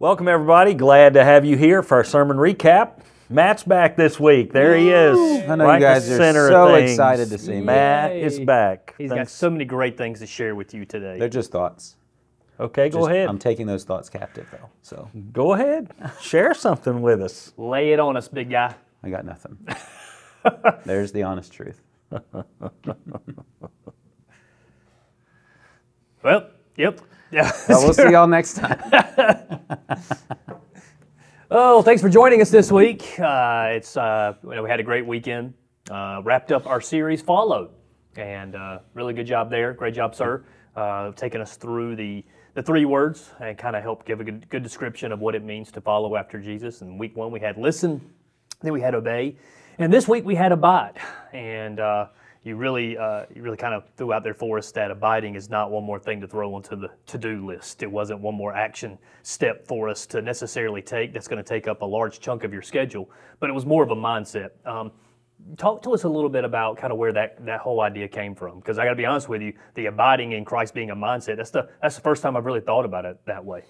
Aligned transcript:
Welcome, 0.00 0.28
everybody. 0.28 0.74
Glad 0.74 1.14
to 1.14 1.24
have 1.24 1.44
you 1.44 1.56
here 1.56 1.82
for 1.82 1.96
our 1.96 2.04
sermon 2.04 2.36
recap. 2.36 3.00
Matt's 3.28 3.64
back 3.64 3.96
this 3.96 4.18
week. 4.18 4.52
There 4.52 4.76
he 4.76 4.90
is. 4.90 5.18
I 5.48 5.56
know 5.56 5.64
right 5.64 5.74
you 5.80 5.80
guys 5.86 6.08
in 6.08 6.10
the 6.10 6.14
are 6.14 6.18
center 6.18 6.46
of 6.46 6.52
so 6.52 6.74
excited 6.76 7.28
to 7.30 7.38
see 7.38 7.52
me. 7.56 7.60
Matt 7.62 8.12
Yay. 8.12 8.22
is 8.22 8.40
back. 8.40 8.94
He's 8.96 9.10
got 9.10 9.28
so 9.28 9.50
many 9.50 9.64
great 9.64 9.98
things 9.98 10.20
to 10.20 10.26
share 10.26 10.54
with 10.54 10.72
you 10.72 10.84
today. 10.84 11.18
They're 11.18 11.28
just 11.28 11.50
thoughts. 11.50 11.96
Okay, 12.60 12.88
go 12.88 13.00
Just- 13.00 13.10
ahead. 13.10 13.28
I'm 13.28 13.38
taking 13.38 13.66
those 13.66 13.84
thoughts 13.84 14.08
captive 14.08 14.46
though, 14.50 14.68
so 14.82 15.10
go 15.32 15.52
ahead. 15.54 15.90
Share 16.20 16.54
something 16.54 17.02
with 17.02 17.20
us. 17.22 17.52
Lay 17.56 17.92
it 17.92 18.00
on 18.00 18.16
us, 18.16 18.28
big 18.28 18.50
guy. 18.50 18.74
I 19.02 19.10
got 19.10 19.24
nothing. 19.24 19.58
There's 20.84 21.12
the 21.12 21.22
honest 21.24 21.52
truth. 21.52 21.80
Well, 26.22 26.48
yep. 26.76 27.00
Yeah. 27.30 27.52
Well, 27.68 27.84
we'll 27.84 27.94
see 27.94 28.10
y'all 28.10 28.26
next 28.26 28.54
time. 28.54 28.80
Oh, 31.50 31.80
thanks 31.80 32.02
for 32.02 32.10
joining 32.10 32.42
us 32.42 32.50
this 32.50 32.70
week. 32.70 33.18
Uh, 33.18 33.68
it's 33.70 33.96
uh, 33.96 34.34
we 34.42 34.54
had 34.68 34.80
a 34.80 34.82
great 34.82 35.06
weekend. 35.06 35.54
Uh, 35.90 36.20
wrapped 36.22 36.52
up 36.52 36.66
our 36.66 36.78
series 36.82 37.22
Followed, 37.22 37.70
and 38.16 38.54
uh, 38.54 38.80
really 38.92 39.14
good 39.14 39.26
job 39.26 39.48
there. 39.48 39.72
Great 39.72 39.94
job, 39.94 40.14
sir, 40.14 40.44
uh, 40.76 41.10
taking 41.12 41.40
us 41.40 41.56
through 41.56 41.96
the 41.96 42.22
the 42.52 42.62
three 42.62 42.84
words 42.84 43.30
and 43.40 43.56
kind 43.56 43.76
of 43.76 43.82
help 43.82 44.04
give 44.04 44.20
a 44.20 44.24
good, 44.24 44.46
good 44.50 44.62
description 44.62 45.10
of 45.10 45.20
what 45.20 45.34
it 45.34 45.42
means 45.42 45.72
to 45.72 45.80
follow 45.80 46.16
after 46.16 46.38
Jesus. 46.38 46.82
And 46.82 47.00
week 47.00 47.16
one 47.16 47.32
we 47.32 47.40
had 47.40 47.56
listen, 47.56 47.98
then 48.60 48.74
we 48.74 48.82
had 48.82 48.94
obey, 48.94 49.34
and 49.78 49.90
this 49.90 50.06
week 50.06 50.26
we 50.26 50.34
had 50.34 50.52
abide. 50.52 50.98
And 51.32 51.80
uh, 51.80 52.08
you 52.44 52.56
really 52.56 52.96
uh, 52.96 53.24
you 53.34 53.42
really 53.42 53.56
kind 53.56 53.74
of 53.74 53.84
threw 53.96 54.12
out 54.12 54.22
there 54.22 54.34
for 54.34 54.58
us 54.58 54.72
that 54.72 54.90
abiding 54.90 55.34
is 55.34 55.50
not 55.50 55.70
one 55.70 55.84
more 55.84 55.98
thing 55.98 56.20
to 56.20 56.26
throw 56.26 56.54
onto 56.54 56.76
the 56.76 56.90
to-do 57.06 57.44
list. 57.46 57.82
It 57.82 57.90
wasn't 57.90 58.20
one 58.20 58.34
more 58.34 58.54
action 58.54 58.98
step 59.22 59.66
for 59.66 59.88
us 59.88 60.06
to 60.06 60.22
necessarily 60.22 60.82
take 60.82 61.12
that's 61.12 61.28
going 61.28 61.42
to 61.42 61.48
take 61.48 61.68
up 61.68 61.82
a 61.82 61.86
large 61.86 62.20
chunk 62.20 62.44
of 62.44 62.52
your 62.52 62.62
schedule, 62.62 63.10
but 63.40 63.50
it 63.50 63.52
was 63.52 63.66
more 63.66 63.82
of 63.82 63.90
a 63.90 63.96
mindset. 63.96 64.50
Um, 64.64 64.92
talk 65.56 65.82
to 65.82 65.94
us 65.94 66.04
a 66.04 66.08
little 66.08 66.28
bit 66.28 66.44
about 66.44 66.76
kind 66.76 66.92
of 66.92 66.98
where 66.98 67.12
that, 67.12 67.44
that 67.44 67.60
whole 67.60 67.80
idea 67.80 68.08
came 68.08 68.34
from 68.34 68.58
because 68.58 68.78
i 68.78 68.84
got 68.84 68.90
to 68.90 68.96
be 68.96 69.06
honest 69.06 69.28
with 69.28 69.40
you 69.40 69.52
the 69.74 69.86
abiding 69.86 70.32
in 70.32 70.44
christ 70.44 70.74
being 70.74 70.90
a 70.90 70.96
mindset 70.96 71.36
that's 71.36 71.50
the 71.50 71.68
that's 71.80 71.94
the 71.94 72.00
first 72.00 72.22
time 72.22 72.36
i've 72.36 72.44
really 72.44 72.60
thought 72.60 72.84
about 72.84 73.04
it 73.04 73.16
that 73.24 73.44
way 73.44 73.62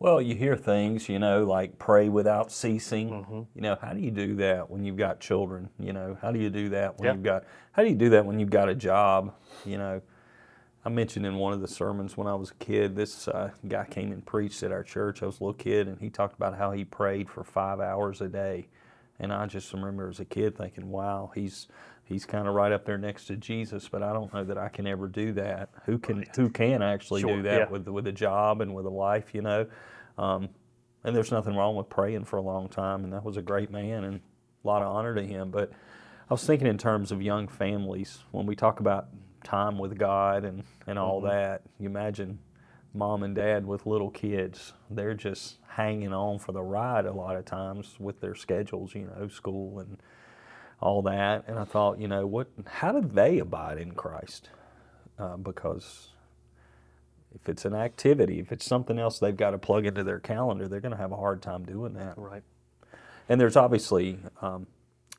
Well, 0.00 0.22
you 0.22 0.34
hear 0.34 0.56
things, 0.56 1.10
you 1.10 1.18
know, 1.18 1.44
like 1.44 1.78
pray 1.78 2.08
without 2.08 2.50
ceasing. 2.50 3.10
Mm-hmm. 3.10 3.42
You 3.54 3.60
know, 3.60 3.76
how 3.80 3.92
do 3.92 4.00
you 4.00 4.10
do 4.10 4.34
that 4.36 4.70
when 4.70 4.82
you've 4.82 4.96
got 4.96 5.20
children? 5.20 5.68
You 5.78 5.92
know, 5.92 6.16
how 6.22 6.32
do 6.32 6.38
you 6.40 6.48
do 6.48 6.70
that 6.70 6.98
when 6.98 7.06
Yeah. 7.06 7.12
you've 7.12 7.22
got 7.22 7.44
how 7.72 7.82
do 7.82 7.90
you 7.90 7.94
do 7.94 8.08
that 8.08 8.24
when 8.24 8.40
you've 8.40 8.48
got 8.50 8.70
a 8.70 8.74
job? 8.74 9.34
You 9.66 9.76
know, 9.76 10.00
I 10.86 10.88
mentioned 10.88 11.26
in 11.26 11.36
one 11.36 11.52
of 11.52 11.60
the 11.60 11.68
sermons 11.68 12.16
when 12.16 12.26
I 12.26 12.34
was 12.34 12.50
a 12.50 12.54
kid, 12.54 12.96
this 12.96 13.28
uh, 13.28 13.50
guy 13.68 13.84
came 13.84 14.10
and 14.10 14.24
preached 14.24 14.62
at 14.62 14.72
our 14.72 14.82
church. 14.82 15.22
I 15.22 15.26
was 15.26 15.38
a 15.38 15.44
little 15.44 15.52
kid, 15.52 15.86
and 15.86 16.00
he 16.00 16.08
talked 16.08 16.34
about 16.34 16.56
how 16.56 16.72
he 16.72 16.86
prayed 16.86 17.28
for 17.28 17.44
five 17.44 17.78
hours 17.78 18.22
a 18.22 18.28
day. 18.28 18.68
And 19.18 19.34
I 19.34 19.44
just 19.44 19.70
remember 19.74 20.08
as 20.08 20.18
a 20.18 20.24
kid 20.24 20.56
thinking, 20.56 20.90
"Wow, 20.90 21.30
he's 21.34 21.68
he's 22.10 22.26
kind 22.26 22.46
of 22.46 22.54
right 22.54 22.72
up 22.72 22.84
there 22.84 22.98
next 22.98 23.24
to 23.26 23.36
Jesus." 23.36 23.88
But 23.88 24.02
I 24.02 24.12
don't 24.12 24.32
know 24.34 24.44
that 24.44 24.58
I 24.58 24.68
can 24.68 24.86
ever 24.86 25.08
do 25.08 25.32
that. 25.32 25.70
Who 25.86 25.98
can 25.98 26.26
who 26.36 26.50
can 26.50 26.82
actually 26.82 27.22
Sure, 27.22 27.36
do 27.36 27.42
that 27.44 27.58
yeah. 27.58 27.68
with 27.70 27.88
with 27.88 28.06
a 28.06 28.12
job 28.12 28.60
and 28.60 28.74
with 28.74 28.84
a 28.84 28.90
life? 28.90 29.34
You 29.34 29.40
know. 29.40 29.66
Um, 30.18 30.50
and 31.02 31.16
there's 31.16 31.30
nothing 31.30 31.56
wrong 31.56 31.76
with 31.76 31.88
praying 31.88 32.24
for 32.24 32.36
a 32.36 32.42
long 32.42 32.68
time, 32.68 33.04
and 33.04 33.12
that 33.14 33.24
was 33.24 33.38
a 33.38 33.42
great 33.42 33.70
man 33.70 34.04
and 34.04 34.20
a 34.62 34.66
lot 34.68 34.82
of 34.82 34.88
honor 34.88 35.14
to 35.14 35.22
him. 35.22 35.50
But 35.50 35.72
I 36.28 36.34
was 36.34 36.44
thinking 36.44 36.68
in 36.68 36.76
terms 36.76 37.10
of 37.10 37.22
young 37.22 37.48
families, 37.48 38.18
when 38.30 38.44
we 38.44 38.54
talk 38.54 38.80
about 38.80 39.08
time 39.42 39.78
with 39.78 39.98
God 39.98 40.44
and, 40.44 40.62
and 40.86 40.98
all 40.98 41.22
that, 41.22 41.62
you 41.78 41.88
imagine 41.88 42.38
mom 42.92 43.22
and 43.22 43.34
dad 43.34 43.66
with 43.66 43.86
little 43.86 44.10
kids, 44.10 44.74
they're 44.90 45.14
just 45.14 45.56
hanging 45.68 46.12
on 46.12 46.38
for 46.38 46.52
the 46.52 46.62
ride 46.62 47.06
a 47.06 47.12
lot 47.12 47.36
of 47.36 47.44
times 47.46 47.96
with 47.98 48.20
their 48.20 48.34
schedules, 48.34 48.94
you 48.94 49.10
know, 49.16 49.28
school 49.28 49.78
and 49.80 50.02
all 50.80 51.02
that. 51.02 51.44
And 51.46 51.58
I 51.58 51.64
thought, 51.64 52.00
you 52.00 52.08
know, 52.08 52.26
what, 52.26 52.48
how 52.66 52.92
do 52.92 53.06
they 53.06 53.38
abide 53.38 53.78
in 53.78 53.92
Christ? 53.92 54.50
Uh, 55.18 55.36
because 55.36 56.08
if 57.34 57.48
it's 57.48 57.64
an 57.64 57.74
activity, 57.74 58.40
if 58.40 58.52
it's 58.52 58.66
something 58.66 58.98
else 58.98 59.18
they've 59.18 59.36
got 59.36 59.50
to 59.50 59.58
plug 59.58 59.86
into 59.86 60.02
their 60.04 60.20
calendar, 60.20 60.68
they're 60.68 60.80
going 60.80 60.92
to 60.92 60.98
have 60.98 61.12
a 61.12 61.16
hard 61.16 61.42
time 61.42 61.64
doing 61.64 61.94
that. 61.94 62.14
right 62.16 62.42
And 63.28 63.40
there's 63.40 63.56
obviously 63.56 64.18
um, 64.42 64.66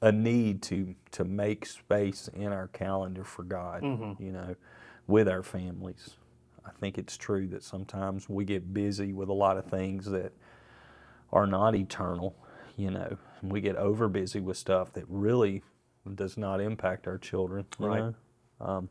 a 0.02 0.12
need 0.12 0.62
to 0.64 0.96
to 1.12 1.24
make 1.24 1.66
space 1.66 2.30
in 2.34 2.48
our 2.52 2.68
calendar 2.70 3.24
for 3.24 3.44
God, 3.44 3.84
you 4.20 4.32
know, 4.32 4.56
with 5.08 5.30
our 5.30 5.44
families. 5.44 6.12
I 6.66 6.72
think 6.80 6.98
it's 6.98 7.18
true 7.18 7.48
that 7.50 7.64
sometimes 7.64 8.30
we 8.30 8.46
get 8.46 8.74
busy 8.74 9.14
with 9.14 9.30
a 9.30 9.34
lot 9.34 9.58
of 9.58 9.66
things 9.66 10.06
that 10.08 10.34
are 11.32 11.48
not 11.48 11.76
eternal, 11.76 12.36
you 12.78 12.92
know, 12.92 13.18
and 13.42 13.52
we 13.52 13.62
get 13.62 13.76
over 13.76 14.08
busy 14.08 14.40
with 14.40 14.58
stuff 14.58 14.94
that 14.94 15.06
really 15.08 15.64
does 16.16 16.38
not 16.38 16.62
impact 16.62 17.08
our 17.08 17.18
children, 17.18 17.66
Right. 17.80 18.14
Um, 18.60 18.90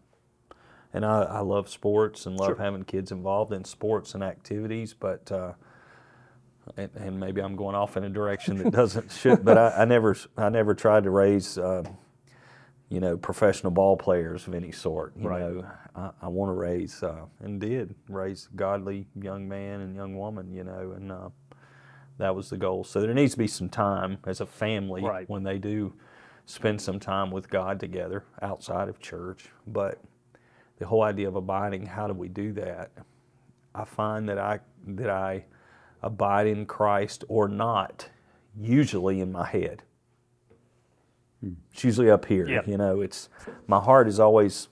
and 0.93 1.05
I, 1.05 1.23
I 1.23 1.41
love 1.41 1.69
sports 1.69 2.27
and 2.27 2.37
love 2.37 2.57
Sure. 2.57 2.57
having 2.57 2.85
kids 2.85 3.13
involved 3.13 3.53
in 3.53 3.65
sports 3.65 4.15
and 4.15 4.25
activities, 4.25 4.95
but 4.95 5.31
uh, 5.31 5.53
and, 6.77 6.91
and 6.97 7.21
maybe 7.21 7.41
I'm 7.41 7.57
going 7.57 7.75
off 7.77 7.97
in 7.97 8.05
a 8.05 8.09
direction 8.11 8.59
that 8.59 8.71
doesn't 8.73 9.11
should. 9.21 9.45
But 9.45 9.59
I, 9.59 9.83
I 9.83 9.85
never 9.85 10.17
I 10.37 10.49
never 10.49 10.75
tried 10.75 11.05
to 11.05 11.11
raise 11.11 11.59
uh, 11.59 11.85
you 12.89 13.01
know 13.01 13.17
professional 13.17 13.71
ball 13.71 13.97
players 13.97 14.47
of 14.49 14.55
any 14.55 14.73
sort. 14.73 15.17
You 15.17 15.29
Right. 15.29 15.41
know, 15.41 15.65
I, 15.95 16.11
I 16.23 16.29
want 16.29 16.51
to 16.51 16.55
raise 16.55 17.03
uh, 17.03 17.27
and 17.41 17.61
did 17.61 17.95
raise 18.09 18.49
godly 18.57 19.07
young 19.21 19.49
man 19.49 19.81
and 19.81 19.95
young 19.95 20.17
woman. 20.17 20.53
You 20.53 20.65
know, 20.65 20.93
and 20.97 21.13
uh, 21.13 21.29
that 22.23 22.35
was 22.35 22.51
the 22.51 22.57
goal. 22.57 22.85
So 22.85 23.01
there 23.01 23.15
needs 23.15 23.33
to 23.33 23.39
be 23.39 23.47
some 23.47 23.69
time 23.69 24.19
as 24.27 24.41
a 24.41 24.47
family 24.47 25.03
Right. 25.03 25.29
when 25.29 25.43
they 25.43 25.59
do 25.59 25.95
spend 26.47 26.81
some 26.81 26.99
time 27.01 27.31
with 27.31 27.49
God 27.51 27.79
together 27.81 28.25
outside 28.43 28.89
of 28.89 28.99
church. 29.01 29.49
But 29.67 30.01
the 30.79 30.87
whole 30.87 31.03
idea 31.03 31.29
of 31.29 31.37
abiding, 31.37 31.87
how 31.87 32.07
do 32.07 32.15
we 32.15 32.29
do 32.29 32.53
that? 32.55 32.91
I 33.75 33.85
find 33.85 34.29
that 34.29 34.39
I 34.39 34.61
that 34.87 35.11
I 35.11 35.45
abide 36.03 36.47
in 36.47 36.67
Christ 36.67 37.25
or 37.29 37.47
not, 37.49 38.09
usually 38.59 39.21
in 39.21 39.31
my 39.31 39.47
head. 39.47 39.83
It's 41.73 41.85
usually 41.85 42.11
up 42.11 42.27
here. 42.27 42.49
Yeah. 42.49 42.63
You 42.67 42.77
know, 42.77 43.01
it's 43.01 43.29
my 43.67 43.81
heart 43.81 44.09
is 44.09 44.21
always, 44.21 44.69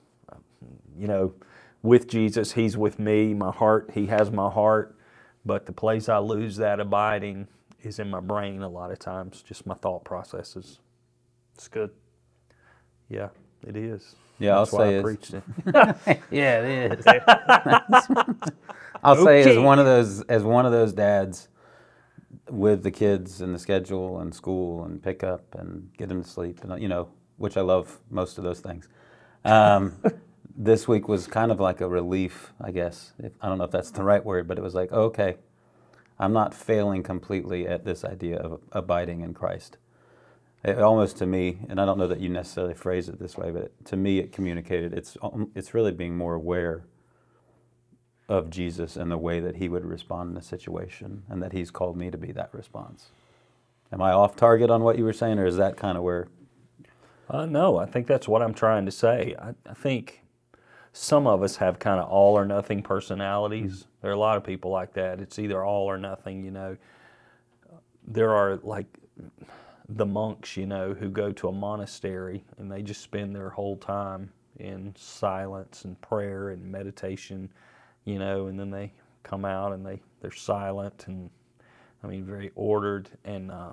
you 0.98 1.06
know, 1.06 1.34
with 1.82 2.09
Jesus. 2.09 2.53
He's 2.53 2.76
with 2.76 2.98
me. 2.98 3.32
My 3.34 3.50
heart, 3.50 3.91
He 3.94 4.06
has 4.06 4.30
my 4.30 4.50
heart. 4.50 4.97
But 5.48 5.64
the 5.64 5.72
place 5.72 6.10
I 6.10 6.19
lose 6.19 6.56
that 6.59 6.78
abiding 6.78 7.48
is 7.82 7.98
in 7.98 8.10
my 8.10 8.20
brain 8.20 8.60
a 8.60 8.69
lot 8.69 8.91
of 8.91 8.98
times, 8.98 9.41
just 9.42 9.64
my 9.66 9.75
thought 9.76 10.04
processes. 10.04 10.78
it's 11.54 11.69
good 11.69 11.91
Yeah, 13.09 13.28
it 13.66 13.75
is. 13.75 14.14
Yeah, 14.38 14.56
I'll 14.56 14.66
That's 14.66 14.72
why 14.72 14.78
say 14.78 14.84
I 14.84 14.98
it's- 14.98 15.03
preached 15.04 15.34
it. 15.34 16.20
Yeah, 16.31 16.60
it 16.60 16.98
is. 17.00 17.06
I'll 19.03 19.25
say 19.25 19.41
as 19.50 19.59
one 19.59 19.78
of 19.78 19.86
those 19.86 20.20
as 20.25 20.42
one 20.42 20.66
of 20.66 20.72
those 20.72 20.92
dads 20.92 21.48
with 22.50 22.82
the 22.82 22.91
kids 22.91 23.41
and 23.41 23.54
the 23.54 23.59
schedule 23.59 24.20
and 24.20 24.34
school 24.34 24.84
and 24.84 25.03
pickup 25.03 25.54
and 25.54 25.91
get 25.97 26.10
them 26.10 26.22
to 26.22 26.28
sleep 26.28 26.62
and 26.62 26.80
you 26.82 26.88
know 26.88 27.09
which 27.38 27.56
I 27.56 27.62
love 27.62 27.98
most 28.10 28.36
of 28.36 28.44
those 28.44 28.60
things. 28.60 28.86
Um, 29.47 29.94
this 30.58 30.88
week 30.88 31.08
was 31.08 31.28
kind 31.28 31.52
of 31.52 31.60
like 31.60 31.80
a 31.80 31.88
relief, 31.88 32.52
I 32.60 32.72
guess. 32.72 33.12
I 33.41 33.48
don't 33.48 33.58
know 33.58 33.64
if 33.64 33.70
that's 33.70 33.92
the 33.92 34.02
right 34.02 34.24
word, 34.24 34.48
but 34.48 34.58
it 34.58 34.62
was 34.62 34.74
like 34.74 34.92
okay, 34.92 35.36
I'm 36.19 36.32
not 36.32 36.52
failing 36.52 37.02
completely 37.04 37.66
at 37.66 37.84
this 37.84 38.04
idea 38.04 38.38
of 38.38 38.60
abiding 38.72 39.20
in 39.20 39.32
Christ. 39.34 39.78
It 40.64 40.80
almost 40.80 41.16
to 41.18 41.26
me, 41.26 41.60
and 41.68 41.80
I 41.80 41.86
don't 41.86 41.97
know 41.97 42.08
that 42.08 42.18
you 42.18 42.28
necessarily 42.28 42.74
phrase 42.74 43.08
it 43.08 43.20
this 43.20 43.38
way, 43.38 43.52
but 43.52 43.72
to 43.86 43.97
me 43.97 44.18
it 44.18 44.32
communicated 44.32 44.92
it's 44.92 45.16
um, 45.22 45.52
it's 45.54 45.74
really 45.74 45.92
being 45.92 46.16
more 46.16 46.34
aware 46.34 46.84
of 48.28 48.50
Jesus 48.50 48.97
and 48.97 49.10
the 49.10 49.16
way 49.16 49.41
that 49.41 49.56
he 49.56 49.68
would 49.68 49.84
respond 49.84 50.32
in 50.32 50.36
a 50.36 50.42
situation, 50.42 51.22
and 51.30 51.41
that 51.41 51.53
he's 51.53 51.71
called 51.71 51.97
me 51.97 52.10
to 52.10 52.18
be 52.18 52.33
that 52.33 52.53
response. 52.53 53.10
Am 53.92 54.03
I 54.03 54.10
off 54.10 54.34
target 54.34 54.71
on 54.71 54.83
what 54.83 54.98
you 54.98 55.04
were 55.04 55.12
saying, 55.12 55.38
or 55.38 55.47
is 55.47 55.56
that 55.56 55.77
kind 55.77 55.97
of 55.97 56.03
where? 56.03 56.27
Uh, 57.30 57.47
no, 57.47 57.78
I 57.78 57.86
think 57.86 58.09
that's 58.09 58.27
what 58.27 58.42
I'm 58.42 58.53
trying 58.53 58.84
to 58.86 58.92
say. 58.92 59.36
I, 59.38 59.54
I 59.65 59.74
think 59.74 60.22
some 60.92 61.26
of 61.26 61.42
us 61.42 61.56
have 61.56 61.78
kind 61.78 62.00
of 62.00 62.08
all 62.08 62.36
or 62.36 62.44
nothing 62.44 62.82
personalities. 62.82 63.86
There 64.00 64.10
are 64.10 64.14
a 64.14 64.18
lot 64.18 64.36
of 64.36 64.44
people 64.44 64.70
like 64.70 64.92
that. 64.94 65.20
It's 65.20 65.38
either 65.38 65.64
all 65.64 65.86
or 65.86 65.98
nothing, 65.98 66.44
you 66.44 66.50
know. 66.50 66.76
There 68.06 68.34
are 68.34 68.58
like 68.62 68.86
the 69.88 70.06
monks, 70.06 70.56
you 70.56 70.66
know, 70.66 70.94
who 70.94 71.08
go 71.08 71.32
to 71.32 71.48
a 71.48 71.52
monastery 71.52 72.44
and 72.58 72.70
they 72.70 72.82
just 72.82 73.02
spend 73.02 73.34
their 73.34 73.50
whole 73.50 73.76
time 73.76 74.30
in 74.58 74.94
silence 74.96 75.84
and 75.84 76.00
prayer 76.00 76.50
and 76.50 76.70
meditation, 76.70 77.50
you 78.04 78.18
know, 78.18 78.46
and 78.46 78.58
then 78.58 78.70
they 78.70 78.92
come 79.22 79.44
out 79.44 79.72
and 79.72 79.84
they, 79.84 80.00
they're 80.20 80.30
silent 80.30 81.04
and, 81.06 81.30
I 82.02 82.06
mean, 82.06 82.24
very 82.24 82.50
ordered 82.54 83.08
and, 83.24 83.50
uh, 83.50 83.72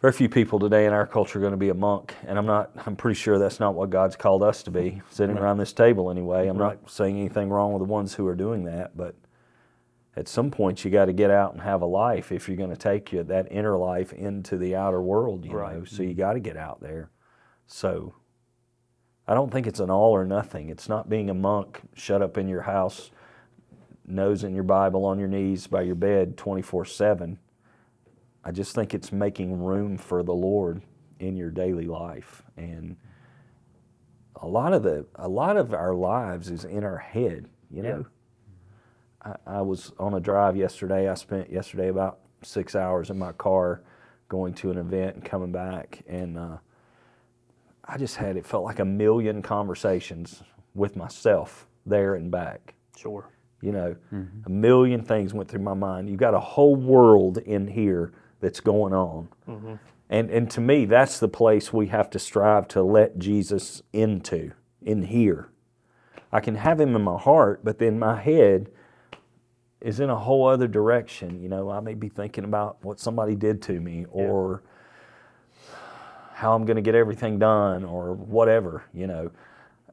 very 0.00 0.12
few 0.14 0.28
people 0.28 0.58
today 0.58 0.86
in 0.86 0.92
our 0.92 1.06
culture 1.06 1.38
are 1.38 1.42
going 1.42 1.52
to 1.52 1.58
be 1.58 1.68
a 1.68 1.74
monk, 1.74 2.14
and 2.26 2.38
I'm 2.38 2.46
not. 2.46 2.70
I'm 2.86 2.96
pretty 2.96 3.18
sure 3.18 3.38
that's 3.38 3.60
not 3.60 3.74
what 3.74 3.90
God's 3.90 4.16
called 4.16 4.42
us 4.42 4.62
to 4.62 4.70
be, 4.70 4.80
mm-hmm. 4.80 5.00
sitting 5.10 5.36
around 5.36 5.58
this 5.58 5.72
table 5.72 6.10
anyway. 6.10 6.48
I'm 6.48 6.56
Right. 6.56 6.80
not 6.80 6.90
saying 6.90 7.18
anything 7.18 7.50
wrong 7.50 7.72
with 7.72 7.80
the 7.80 7.92
ones 7.92 8.14
who 8.14 8.26
are 8.26 8.34
doing 8.34 8.64
that, 8.64 8.96
but 8.96 9.14
at 10.16 10.26
some 10.26 10.50
point 10.50 10.84
you 10.84 10.90
got 10.90 11.04
to 11.06 11.12
get 11.12 11.30
out 11.30 11.52
and 11.52 11.62
have 11.62 11.82
a 11.82 11.86
life 11.86 12.32
if 12.32 12.48
you're 12.48 12.56
going 12.56 12.70
to 12.70 12.76
take 12.76 13.12
you, 13.12 13.22
that 13.24 13.48
inner 13.50 13.76
life 13.76 14.12
into 14.12 14.56
the 14.56 14.74
outer 14.74 15.02
world, 15.02 15.44
you 15.44 15.52
Right. 15.52 15.76
know. 15.76 15.84
So 15.84 16.02
you 16.02 16.14
got 16.14 16.32
to 16.32 16.40
get 16.40 16.56
out 16.56 16.80
there. 16.80 17.10
So 17.66 18.14
I 19.28 19.34
don't 19.34 19.52
think 19.52 19.66
it's 19.66 19.80
an 19.80 19.90
all 19.90 20.12
or 20.12 20.24
nothing. 20.24 20.70
It's 20.70 20.88
not 20.88 21.08
being 21.08 21.28
a 21.30 21.34
monk 21.34 21.82
shut 21.94 22.22
up 22.22 22.38
in 22.38 22.48
your 22.48 22.62
house, 22.62 23.10
nose 24.06 24.42
in 24.44 24.54
your 24.54 24.64
Bible 24.64 25.04
on 25.04 25.18
your 25.18 25.28
knees 25.28 25.66
by 25.66 25.82
your 25.82 25.94
bed 25.94 26.36
24 26.36 26.86
7. 26.86 27.38
I 28.44 28.52
just 28.52 28.74
think 28.74 28.94
it's 28.94 29.12
making 29.12 29.62
room 29.62 29.96
for 29.98 30.22
the 30.22 30.34
Lord 30.34 30.82
in 31.18 31.36
your 31.36 31.50
daily 31.50 31.86
life. 31.86 32.42
And 32.56 32.96
a 34.36 34.46
lot 34.46 34.72
of 34.72 34.82
the 34.82 35.06
a 35.16 35.28
lot 35.28 35.56
of 35.56 35.74
our 35.74 35.94
lives 35.94 36.50
is 36.50 36.64
in 36.64 36.84
our 36.84 36.98
head, 36.98 37.48
you 37.70 37.82
Yeah. 37.82 37.90
know. 37.90 38.06
I, 39.22 39.36
I 39.46 39.60
was 39.62 39.92
on 39.98 40.14
a 40.14 40.20
drive 40.20 40.56
yesterday. 40.56 41.08
I 41.08 41.14
spent 41.14 41.50
yesterday 41.50 41.88
about 41.88 42.20
six 42.42 42.74
hours 42.74 43.10
in 43.10 43.18
my 43.18 43.32
car 43.32 43.82
going 44.28 44.54
to 44.54 44.70
an 44.70 44.78
event 44.78 45.16
and 45.16 45.24
coming 45.24 45.52
back 45.52 46.02
and 46.08 46.38
uh, 46.38 46.56
I 47.84 47.98
just 47.98 48.16
had 48.16 48.36
it 48.36 48.46
felt 48.46 48.64
like 48.64 48.78
a 48.78 48.84
million 48.84 49.42
conversations 49.42 50.42
with 50.74 50.96
myself 50.96 51.66
there 51.84 52.14
and 52.14 52.30
back. 52.30 52.74
Sure. 52.96 53.28
You 53.62 53.72
know, 53.72 53.96
a 54.46 54.50
million 54.50 55.02
things 55.02 55.34
went 55.34 55.50
through 55.50 55.62
my 55.62 55.74
mind. 55.74 56.08
You've 56.08 56.20
got 56.20 56.32
a 56.34 56.40
whole 56.40 56.76
world 56.76 57.38
in 57.38 57.66
here 57.66 58.12
that's 58.40 58.60
going 58.60 58.92
on. 58.92 59.28
Mm-hmm. 59.48 59.74
And, 60.08 60.30
and 60.30 60.50
to 60.50 60.60
me, 60.60 60.86
that's 60.86 61.20
the 61.20 61.28
place 61.28 61.72
we 61.72 61.86
have 61.86 62.10
to 62.10 62.18
strive 62.18 62.66
to 62.68 62.82
let 62.82 63.18
Jesus 63.18 63.82
into, 63.92 64.52
in 64.82 65.02
here. 65.02 65.50
I 66.32 66.40
can 66.40 66.56
have 66.56 66.80
him 66.80 66.96
in 66.96 67.02
my 67.02 67.18
heart, 67.18 67.60
but 67.64 67.78
then 67.78 67.98
my 67.98 68.20
head 68.20 68.70
is 69.80 70.00
in 70.00 70.10
a 70.10 70.16
whole 70.16 70.46
other 70.46 70.66
direction. 70.66 71.40
You 71.40 71.48
know, 71.48 71.70
I 71.70 71.80
may 71.80 71.94
be 71.94 72.08
thinking 72.08 72.44
about 72.44 72.78
what 72.82 72.98
somebody 73.00 73.34
did 73.34 73.62
to 73.62 73.80
me 73.80 74.06
or 74.10 74.62
how 76.34 76.54
I'm 76.54 76.64
going 76.64 76.76
to 76.76 76.82
get 76.82 76.94
everything 76.94 77.38
done 77.38 77.84
or 77.84 78.12
whatever, 78.14 78.84
you 78.92 79.06
know. 79.06 79.30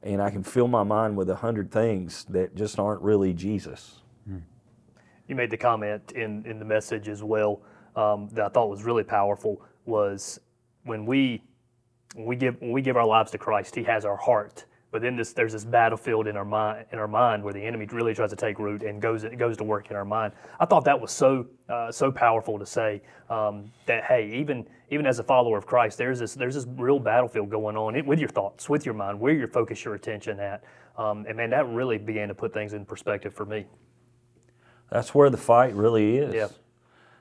And 0.03 0.21
I 0.21 0.29
can 0.29 0.44
fill 0.44 0.67
my 0.67 0.83
mind 0.83 1.15
with 1.17 1.29
a 1.29 1.35
hundred 1.35 1.71
things 1.71 2.25
that 2.29 2.55
just 2.55 2.79
aren't 2.79 3.01
really 3.01 3.33
Jesus. 3.33 4.01
Hmm. 4.27 4.39
You 5.27 5.35
made 5.35 5.51
the 5.51 5.57
comment 5.57 6.13
in, 6.13 6.45
in 6.45 6.59
the 6.59 6.65
message 6.65 7.07
as 7.07 7.21
well 7.21 7.61
um, 7.97 8.29
that 8.33 8.45
I 8.45 8.49
thought 8.49 8.69
was 8.69 8.83
really 8.83 9.03
powerful 9.03 9.61
was 9.85 10.39
when 10.83 11.05
we 11.05 11.41
when 12.15 12.25
we 12.25 12.35
give 12.35 12.61
when 12.61 12.71
we 12.71 12.81
give 12.81 12.95
our 12.95 13.05
lives 13.05 13.31
to 13.31 13.38
Christ, 13.38 13.75
He 13.75 13.83
has 13.83 14.05
our 14.05 14.17
heart. 14.17 14.65
But 14.89 15.01
then 15.01 15.17
this, 15.17 15.33
there's 15.33 15.51
this 15.51 15.65
battlefield 15.65 16.27
in 16.27 16.38
our 16.38 16.45
mind 16.45 16.85
in 16.94 16.99
our 16.99 17.07
mind 17.07 17.44
where 17.44 17.53
the 17.53 17.61
enemy 17.61 17.88
really 17.91 18.13
tries 18.13 18.29
to 18.29 18.38
take 18.38 18.57
root 18.57 18.83
and 18.83 19.01
goes 19.01 19.25
goes 19.38 19.57
to 19.57 19.63
work 19.63 19.89
in 19.89 19.97
our 19.97 20.05
mind. 20.05 20.33
I 20.59 20.65
thought 20.65 20.85
that 20.85 20.99
was 20.99 21.11
so 21.11 21.47
uh, 21.67 21.91
so 21.91 22.11
powerful 22.11 22.57
to 22.57 22.65
say 22.65 23.01
um, 23.29 23.71
that 23.85 24.05
hey, 24.05 24.31
even 24.33 24.65
even 24.89 25.05
as 25.05 25.19
a 25.19 25.23
follower 25.23 25.57
of 25.57 25.65
Christ, 25.65 25.97
there's 25.97 26.19
this 26.19 26.35
there's 26.35 26.55
this 26.55 26.65
real 26.77 26.99
battlefield 26.99 27.49
going 27.49 27.75
on 27.75 28.05
with 28.05 28.19
your 28.19 28.29
thoughts, 28.29 28.69
with 28.69 28.85
your 28.85 28.95
mind, 28.95 29.19
where 29.19 29.33
you 29.33 29.45
focus 29.47 29.83
your 29.83 29.95
attention 29.95 30.39
at. 30.39 30.63
Um, 30.97 31.25
and 31.27 31.35
man, 31.38 31.49
that 31.49 31.67
really 31.67 31.97
began 31.97 32.29
to 32.29 32.33
put 32.33 32.53
things 32.53 32.73
in 32.73 32.85
perspective 32.85 33.33
for 33.33 33.45
me. 33.45 33.65
That's 34.89 35.13
where 35.13 35.29
the 35.29 35.38
fight 35.38 35.75
really 35.75 36.17
is. 36.17 36.33
Yeah. 36.33 36.47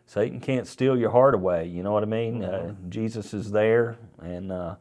Satan 0.07 0.39
can't 0.39 0.67
steal 0.67 0.97
your 0.97 1.11
heart 1.11 1.35
away. 1.35 1.67
You 1.67 1.83
know 1.83 1.93
what 1.93 2.05
I 2.05 2.07
mean? 2.07 2.43
Uh, 2.43 2.75
Jesus 2.89 3.35
is 3.35 3.51
there, 3.51 3.99
and 4.23 4.53
uh, 4.53 4.77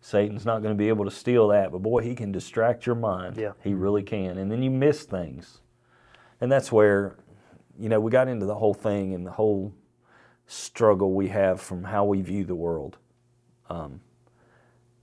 Satan's 0.00 0.46
not 0.46 0.62
going 0.62 0.74
to 0.74 0.78
be 0.78 0.88
able 0.88 1.04
to 1.04 1.10
steal 1.10 1.48
that. 1.48 1.70
But 1.70 1.82
boy, 1.82 2.02
he 2.02 2.14
can 2.14 2.32
distract 2.32 2.86
your 2.86 2.94
mind. 2.94 3.36
Yeah. 3.36 3.52
He 3.62 3.74
really 3.74 4.02
can. 4.02 4.38
And 4.38 4.50
then 4.50 4.62
you 4.62 4.70
miss 4.70 5.04
things. 5.04 5.60
And 6.40 6.50
that's 6.50 6.72
where, 6.72 7.16
you 7.78 7.88
know, 7.90 8.00
we 8.00 8.10
got 8.10 8.28
into 8.28 8.46
the 8.46 8.54
whole 8.54 8.74
thing 8.74 9.14
and 9.14 9.26
the 9.26 9.32
whole 9.32 9.74
struggle 10.46 11.12
we 11.12 11.28
have 11.28 11.60
from 11.60 11.84
how 11.84 12.04
we 12.04 12.22
view 12.22 12.44
the 12.44 12.54
world. 12.54 12.96
Um, 13.68 14.00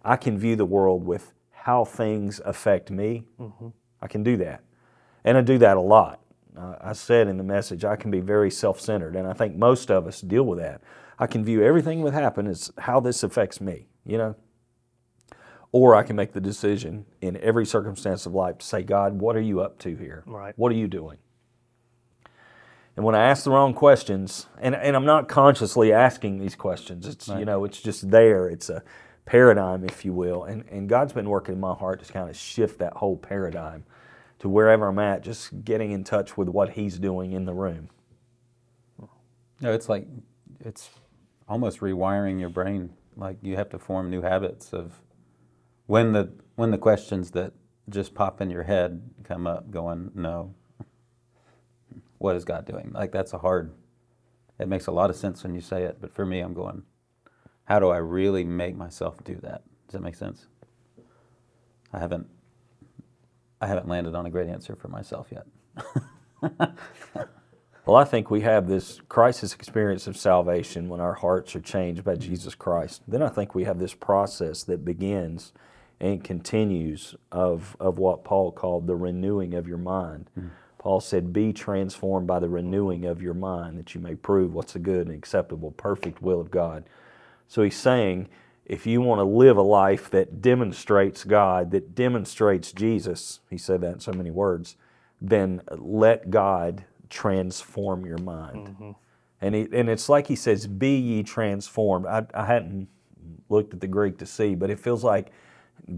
I 0.03 0.15
can 0.15 0.38
view 0.38 0.56
the 0.56 0.65
world 0.65 1.06
with 1.06 1.33
how 1.51 1.85
things 1.85 2.41
affect 2.44 2.89
me. 2.89 3.25
I 4.01 4.07
can 4.07 4.23
do 4.23 4.35
that. 4.38 4.63
And 5.23 5.38
I 5.38 5.41
do 5.41 5.57
that 5.59 5.77
a 5.77 5.81
lot. 5.81 6.21
Uh, 6.57 6.75
I 6.81 6.94
said 6.94 7.27
in 7.27 7.38
the 7.38 7.44
message, 7.44 7.83
I 7.83 7.95
can 7.95 8.11
be 8.11 8.19
very 8.19 8.51
self 8.51 8.79
centered, 8.79 9.15
and 9.15 9.27
I 9.27 9.33
think 9.33 9.55
most 9.55 9.89
of 9.89 10.07
us 10.07 10.21
deal 10.21 10.44
with 10.44 10.59
that. 10.59 10.81
I 11.19 11.27
can 11.27 11.44
view 11.44 11.63
everything 11.63 12.03
that 12.03 12.13
happen 12.13 12.47
as 12.47 12.71
how 12.77 13.00
this 13.00 13.23
affects 13.23 13.61
me, 13.61 13.88
you 14.05 14.17
know? 14.17 14.35
Or 15.71 15.95
I 15.95 16.03
can 16.03 16.15
make 16.15 16.33
the 16.33 16.41
decision 16.41 17.05
in 17.21 17.38
every 17.38 17.65
circumstance 17.65 18.25
of 18.25 18.33
life 18.33 18.59
to 18.59 18.65
say, 18.65 18.83
God, 18.83 19.19
what 19.19 19.35
are 19.35 19.41
you 19.41 19.61
up 19.61 19.79
to 19.79 19.95
here? 19.95 20.23
Right. 20.27 20.53
What 20.57 20.71
are 20.71 20.75
you 20.75 20.88
doing? 20.88 21.17
And 22.95 23.03
when 23.03 23.15
I 23.15 23.23
ask 23.23 23.44
the 23.44 23.49
wrong 23.49 23.73
questions, 23.73 24.47
and, 24.59 24.75
and 24.75 24.95
I'm 24.95 25.06
not 25.06 25.27
consciously 25.27 25.91
asking 25.91 26.38
these 26.38 26.56
questions, 26.56 27.07
it's 27.07 27.27
you 27.27 27.45
know, 27.45 27.63
it's 27.65 27.81
just 27.81 28.11
there. 28.11 28.47
It's 28.47 28.69
a 28.69 28.83
paradigm, 29.25 29.83
if 29.83 30.06
you 30.06 30.13
will. 30.13 30.44
And 30.44 30.63
and 30.69 30.88
God's 30.88 31.13
been 31.13 31.27
working 31.27 31.56
in 31.56 31.59
my 31.59 31.73
heart 31.73 32.03
to 32.03 32.13
kind 32.13 32.29
of 32.29 32.35
shift 32.35 32.77
that 32.79 32.94
whole 32.94 33.17
paradigm 33.17 33.85
to 34.44 34.50
wherever 34.50 34.90
I'm 34.90 35.00
at, 35.00 35.24
just 35.24 35.63
getting 35.63 35.94
in 35.94 36.04
touch 36.04 36.36
with 36.36 36.50
what 36.50 36.72
He's 36.72 37.00
doing 37.00 37.31
in 37.31 37.45
the 37.45 37.54
room. 37.54 37.88
No, 39.62 39.72
it's 39.72 39.88
like 39.88 40.06
it's 40.60 40.90
almost 41.48 41.80
rewiring 41.80 42.42
your 42.42 42.50
brain. 42.50 42.90
Like 43.16 43.38
you 43.42 43.56
have 43.56 43.69
to 43.69 43.80
form 43.80 44.10
new 44.10 44.22
habits 44.22 44.74
of 44.74 45.00
when 45.86 46.12
the 46.12 46.34
when 46.57 46.72
the 46.72 46.78
questions 46.78 47.31
that 47.31 47.54
just 47.88 48.16
pop 48.16 48.42
in 48.42 48.50
your 48.50 48.63
head 48.63 49.10
come 49.24 49.48
up, 49.48 49.72
going, 49.72 50.12
no, 50.13 50.54
what 52.18 52.36
is 52.36 52.44
God 52.44 52.66
doing? 52.66 52.92
Like 52.94 53.13
that's 53.13 53.31
a 53.31 53.38
hard. 53.38 53.72
It 54.60 54.68
makes 54.68 54.88
a 54.88 54.92
lot 54.92 55.10
of 55.10 55.16
sense 55.16 55.42
when 55.44 55.56
you 55.56 55.62
say 55.62 55.84
it, 55.84 56.00
but 56.01 56.13
for 56.13 56.25
me, 56.25 56.42
I'm 56.42 56.54
going, 56.54 56.84
how 57.63 57.80
do 57.80 57.88
I 57.88 57.98
really 57.98 58.44
make 58.44 58.75
myself 58.75 59.24
do 59.24 59.36
that? 59.36 59.63
Does 59.88 59.94
that 59.94 60.01
make 60.01 60.16
sense? 60.16 60.48
I 61.94 62.00
haven't. 62.00 62.28
I 63.63 63.68
haven't 63.68 63.88
landed 63.88 64.13
on 64.13 64.25
a 64.25 64.30
great 64.30 64.50
answer 64.50 64.75
for 64.75 64.89
myself 64.89 65.31
yet. 65.31 65.48
Well, 67.86 67.98
I 67.98 68.06
think 68.06 68.31
we 68.31 68.42
have 68.42 68.68
this 68.68 69.01
crisis 69.10 69.54
experience 69.54 70.07
of 70.07 70.15
salvation 70.15 70.88
when 70.88 71.01
our 71.01 71.15
hearts 71.15 71.54
are 71.54 71.60
changed 71.60 72.06
by 72.06 72.15
Jesus 72.15 72.56
Christ. 72.56 73.01
Then 73.07 73.21
I 73.21 73.27
think 73.27 73.54
we 73.54 73.65
have 73.65 73.77
this 73.77 73.94
process 73.94 74.63
that 74.63 74.86
begins 74.86 75.51
and 76.00 76.24
continues 76.24 77.15
of, 77.30 77.75
of 77.81 77.98
what 77.98 78.24
Paul 78.24 78.54
called 78.54 78.88
the 78.88 78.95
renewing 78.95 79.54
of 79.54 79.68
your 79.68 79.77
mind. 79.77 80.30
Hmm. 80.36 80.48
Paul 80.77 81.01
said, 81.01 81.33
Be 81.33 81.51
transformed 81.51 82.25
by 82.25 82.39
the 82.39 82.48
renewing 82.48 83.04
of 83.04 83.21
your 83.21 83.33
mind, 83.33 83.77
that 83.80 83.94
you 83.94 84.00
may 84.00 84.16
prove 84.16 84.54
what's 84.54 84.74
the 84.74 84.80
good 84.80 85.07
and 85.07 85.16
acceptable, 85.18 85.71
perfect 85.71 86.21
will 86.21 86.40
of 86.40 86.52
God. 86.52 86.85
So 87.49 87.64
he's 87.64 87.76
saying, 87.76 88.30
if 88.65 88.85
you 88.85 89.01
want 89.01 89.19
to 89.19 89.23
live 89.23 89.57
a 89.57 89.61
life 89.61 90.09
that 90.11 90.41
demonstrates 90.41 91.23
God, 91.23 91.71
that 91.71 91.95
demonstrates 91.95 92.71
Jesus, 92.71 93.39
he 93.49 93.57
said 93.57 93.81
that 93.81 93.93
in 93.93 93.99
so 93.99 94.13
many 94.13 94.31
words, 94.31 94.77
then 95.19 95.61
let 95.71 96.29
God 96.29 96.85
transform 97.09 98.05
your 98.05 98.17
mind. 98.17 98.67
Mm-hmm. 98.67 98.91
And, 99.41 99.55
he, 99.55 99.67
and 99.73 99.89
it's 99.89 100.07
like 100.07 100.27
he 100.27 100.35
says, 100.35 100.67
Be 100.67 100.97
ye 100.97 101.23
transformed. 101.23 102.05
I, 102.05 102.25
I 102.33 102.45
hadn't 102.45 102.87
looked 103.49 103.73
at 103.73 103.81
the 103.81 103.87
Greek 103.87 104.17
to 104.19 104.25
see, 104.25 104.55
but 104.55 104.69
it 104.69 104.79
feels 104.79 105.03
like 105.03 105.31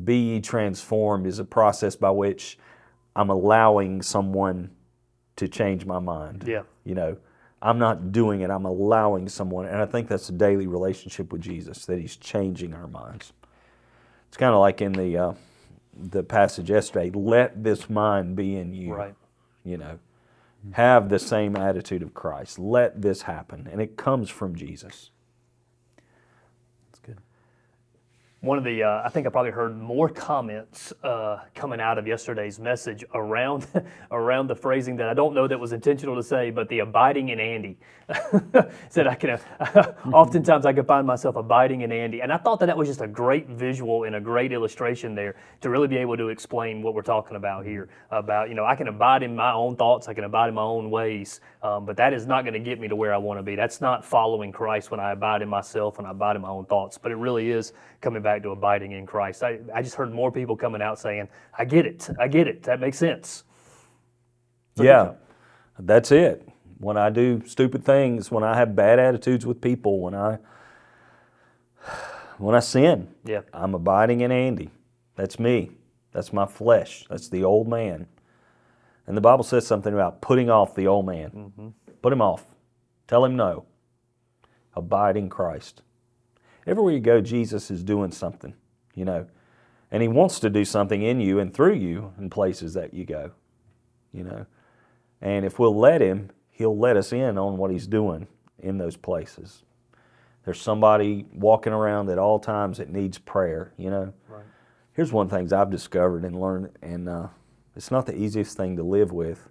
be 0.03 0.17
ye 0.17 0.41
transformed 0.41 1.27
is 1.27 1.37
a 1.37 1.45
process 1.45 1.95
by 1.95 2.09
which 2.09 2.57
I'm 3.15 3.29
allowing 3.29 4.01
someone 4.01 4.71
to 5.35 5.47
change 5.47 5.85
my 5.85 5.99
mind. 5.99 6.45
Yeah. 6.47 6.63
You 6.83 6.95
know, 6.95 7.17
I'm 7.65 7.79
not 7.79 8.11
doing 8.11 8.41
it, 8.41 8.51
I'm 8.51 8.65
allowing 8.65 9.27
someone. 9.27 9.65
And 9.65 9.77
I 9.77 9.87
think 9.87 10.07
that's 10.07 10.29
a 10.29 10.33
daily 10.33 10.67
relationship 10.67 11.31
with 11.31 11.41
Jesus, 11.41 11.85
that 11.87 11.97
he's 11.99 12.15
changing 12.15 12.75
our 12.75 12.85
minds. 12.85 13.33
It's 14.27 14.37
kind 14.37 14.53
of 14.53 14.59
like 14.59 14.81
in 14.81 14.93
the, 14.93 15.17
uh, 15.17 15.33
the 15.97 16.21
passage 16.21 16.69
yesterday 16.69 17.09
let 17.09 17.63
this 17.63 17.89
mind 17.89 18.35
be 18.35 18.55
in 18.55 18.73
you. 18.75 18.93
Right. 18.93 19.15
You 19.63 19.77
know, 19.77 19.99
have 20.73 21.09
the 21.09 21.17
same 21.17 21.55
attitude 21.55 22.03
of 22.03 22.13
Christ. 22.13 22.59
Let 22.59 23.01
this 23.01 23.23
happen. 23.23 23.67
And 23.71 23.81
it 23.81 23.97
comes 23.97 24.29
from 24.29 24.55
Jesus. 24.55 25.09
That's 26.91 26.99
good. 26.99 27.17
One 28.45 28.59
of 28.59 28.63
the, 28.63 28.83
uh, 28.83 29.01
I 29.03 29.09
think 29.09 29.25
I 29.25 29.31
probably 29.31 29.49
heard 29.49 29.75
more 29.75 30.07
comments 30.07 30.93
uh, 31.01 31.39
coming 31.55 31.81
out 31.81 31.97
of 31.97 32.05
yesterday's 32.05 32.59
message 32.59 33.03
around 33.15 33.65
around 34.11 34.45
the 34.45 34.55
phrasing 34.55 34.97
that 34.97 35.09
I 35.09 35.15
don't 35.15 35.33
know 35.33 35.47
that 35.47 35.59
was 35.59 35.73
intentional 35.73 36.15
to 36.15 36.21
say, 36.21 36.51
but 36.51 36.69
the 36.69 36.77
abiding 36.77 37.29
in 37.29 37.39
Andy. 37.39 37.75
Said 38.89 39.07
I 39.07 39.15
can, 39.15 39.39
oftentimes 40.13 40.67
I 40.67 40.73
can 40.73 40.85
find 40.85 41.07
myself 41.07 41.37
abiding 41.37 41.81
in 41.81 41.91
Andy, 41.91 42.21
and 42.21 42.31
I 42.31 42.37
thought 42.37 42.59
that 42.59 42.67
that 42.67 42.77
was 42.77 42.87
just 42.87 43.01
a 43.01 43.07
great 43.07 43.47
visual 43.47 44.03
and 44.03 44.15
a 44.15 44.21
great 44.21 44.51
illustration 44.51 45.15
there 45.15 45.35
to 45.61 45.71
really 45.71 45.87
be 45.87 45.97
able 45.97 46.15
to 46.17 46.29
explain 46.29 46.83
what 46.83 46.93
we're 46.93 47.01
talking 47.01 47.35
about 47.35 47.65
here. 47.65 47.89
About 48.11 48.49
you 48.49 48.53
know 48.53 48.63
I 48.63 48.75
can 48.75 48.87
abide 48.87 49.23
in 49.23 49.35
my 49.35 49.53
own 49.53 49.75
thoughts, 49.75 50.07
I 50.07 50.13
can 50.13 50.23
abide 50.23 50.49
in 50.49 50.53
my 50.53 50.61
own 50.61 50.91
ways, 50.91 51.41
um, 51.63 51.83
but 51.83 51.97
that 51.97 52.13
is 52.13 52.27
not 52.27 52.43
going 52.43 52.53
to 52.53 52.59
get 52.59 52.79
me 52.79 52.87
to 52.87 52.95
where 52.95 53.11
I 53.11 53.17
want 53.17 53.39
to 53.39 53.43
be. 53.43 53.55
That's 53.55 53.81
not 53.81 54.05
following 54.05 54.51
Christ 54.51 54.91
when 54.91 54.99
I 54.99 55.13
abide 55.13 55.41
in 55.41 55.49
myself 55.49 55.97
and 55.97 56.05
I 56.07 56.11
abide 56.11 56.35
in 56.35 56.43
my 56.43 56.49
own 56.49 56.65
thoughts, 56.65 56.99
but 56.99 57.11
it 57.11 57.15
really 57.15 57.49
is 57.49 57.73
coming 58.05 58.21
back 58.21 58.43
to 58.43 58.51
abiding 58.51 58.91
in 58.91 59.07
Christ. 59.07 59.41
I, 59.43 59.57
I 59.73 59.81
just 59.81 59.95
heard 59.95 60.13
more 60.13 60.31
people 60.31 60.55
coming 60.55 60.79
out 60.79 60.99
saying, 60.99 61.27
I 61.57 61.65
get 61.65 61.87
it, 61.87 62.07
I 62.19 62.27
get 62.27 62.47
it, 62.47 62.61
that 62.63 62.79
makes 62.79 62.99
sense. 62.99 63.43
So 64.77 64.83
yeah. 64.83 65.13
That's 65.79 66.11
it. 66.11 66.47
When 66.77 66.97
I 66.97 67.09
do 67.09 67.41
stupid 67.47 67.83
things, 67.83 68.29
when 68.29 68.43
I 68.43 68.55
have 68.55 68.75
bad 68.75 68.99
attitudes 68.99 69.43
with 69.43 69.59
people, 69.59 69.99
when 69.99 70.13
I 70.13 70.37
when 72.37 72.53
I 72.53 72.59
sin, 72.59 73.07
Yeah. 73.25 73.41
I'm 73.51 73.73
abiding 73.73 74.21
in 74.21 74.31
Andy. 74.31 74.69
That's 75.15 75.39
me. 75.39 75.71
That's 76.11 76.31
my 76.31 76.45
flesh. 76.45 77.05
That's 77.09 77.27
the 77.27 77.43
old 77.43 77.67
man. 77.67 78.05
And 79.07 79.17
the 79.17 79.21
Bible 79.21 79.43
says 79.43 79.65
something 79.65 79.93
about 79.93 80.21
putting 80.21 80.49
off 80.51 80.75
the 80.75 80.85
old 80.85 81.07
man. 81.07 81.31
Mm-hmm. 81.31 81.67
Put 82.03 82.13
him 82.13 82.21
off. 82.21 82.45
Tell 83.07 83.25
him 83.25 83.35
no. 83.35 83.65
Abide 84.75 85.17
in 85.17 85.27
Christ. 85.29 85.81
Everywhere 86.67 86.93
you 86.93 86.99
go, 86.99 87.21
Jesus 87.21 87.69
is 87.69 87.83
doing 87.83 88.11
something, 88.11 88.55
you 88.95 89.05
know. 89.05 89.27
And 89.91 90.01
he 90.01 90.07
wants 90.07 90.39
to 90.39 90.49
do 90.49 90.65
something 90.65 91.01
in 91.01 91.19
you 91.19 91.39
and 91.39 91.53
through 91.53 91.75
you 91.75 92.13
in 92.17 92.29
places 92.29 92.73
that 92.73 92.93
you 92.93 93.05
go, 93.05 93.31
you 94.11 94.23
know. 94.23 94.45
And 95.21 95.45
if 95.45 95.59
we'll 95.59 95.77
let 95.77 96.01
him, 96.01 96.31
he'll 96.49 96.77
let 96.77 96.97
us 96.97 97.13
in 97.13 97.37
on 97.37 97.57
what 97.57 97.71
he's 97.71 97.87
doing 97.87 98.27
in 98.59 98.77
those 98.77 98.97
places. 98.97 99.63
There's 100.43 100.59
somebody 100.59 101.25
walking 101.33 101.73
around 101.73 102.09
at 102.09 102.17
all 102.17 102.39
times 102.39 102.77
that 102.79 102.89
needs 102.89 103.17
prayer, 103.17 103.73
you 103.77 103.89
know. 103.89 104.13
Right. 104.27 104.43
Here's 104.93 105.11
one 105.11 105.27
of 105.27 105.29
the 105.29 105.37
things 105.37 105.53
I've 105.53 105.69
discovered 105.69 106.23
and 106.23 106.39
learned, 106.39 106.71
and 106.81 107.07
uh, 107.09 107.27
it's 107.75 107.91
not 107.91 108.05
the 108.05 108.15
easiest 108.15 108.57
thing 108.57 108.75
to 108.77 108.83
live 108.83 109.11
with, 109.11 109.49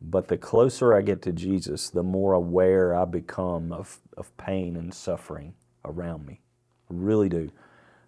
but 0.00 0.28
the 0.28 0.38
closer 0.38 0.94
I 0.94 1.02
get 1.02 1.22
to 1.22 1.32
Jesus, 1.32 1.90
the 1.90 2.02
more 2.02 2.32
aware 2.32 2.94
I 2.94 3.04
become 3.04 3.72
of, 3.72 4.00
of 4.16 4.34
pain 4.36 4.76
and 4.76 4.94
suffering 4.94 5.54
around 5.88 6.26
me. 6.26 6.40
I 6.90 6.94
really 6.94 7.28
do. 7.28 7.50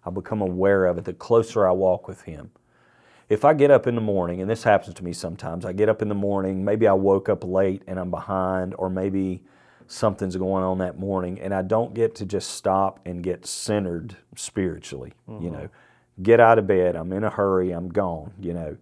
I 0.05 0.09
become 0.09 0.41
aware 0.41 0.85
of 0.85 0.97
it 0.97 1.05
the 1.05 1.13
closer 1.13 1.67
I 1.67 1.71
walk 1.71 2.07
with 2.07 2.21
Him. 2.21 2.51
If 3.29 3.45
I 3.45 3.53
get 3.53 3.71
up 3.71 3.87
in 3.87 3.95
the 3.95 4.01
morning, 4.01 4.41
and 4.41 4.49
this 4.49 4.63
happens 4.63 4.95
to 4.95 5.03
me 5.03 5.13
sometimes, 5.13 5.63
I 5.63 5.71
get 5.71 5.87
up 5.87 6.01
in 6.01 6.09
the 6.09 6.15
morning, 6.15 6.65
maybe 6.65 6.87
I 6.87 6.93
woke 6.93 7.29
up 7.29 7.43
late 7.43 7.81
and 7.87 7.97
I'm 7.99 8.11
behind, 8.11 8.75
or 8.77 8.89
maybe 8.89 9.43
something's 9.87 10.35
going 10.35 10.63
on 10.63 10.79
that 10.79 10.99
morning, 10.99 11.39
and 11.39 11.53
I 11.53 11.61
don't 11.61 11.93
get 11.93 12.15
to 12.15 12.25
just 12.25 12.51
stop 12.51 12.99
and 13.05 13.23
get 13.23 13.45
centered 13.45 14.17
spiritually, 14.35 15.13
you 15.27 15.33
mm-hmm. 15.33 15.53
know. 15.53 15.69
Get 16.21 16.39
out 16.39 16.59
of 16.59 16.67
bed, 16.67 16.95
I'm 16.95 17.13
in 17.13 17.23
a 17.23 17.29
hurry, 17.29 17.71
I'm 17.71 17.89
gone, 17.89 18.33
you 18.39 18.53
know, 18.53 18.77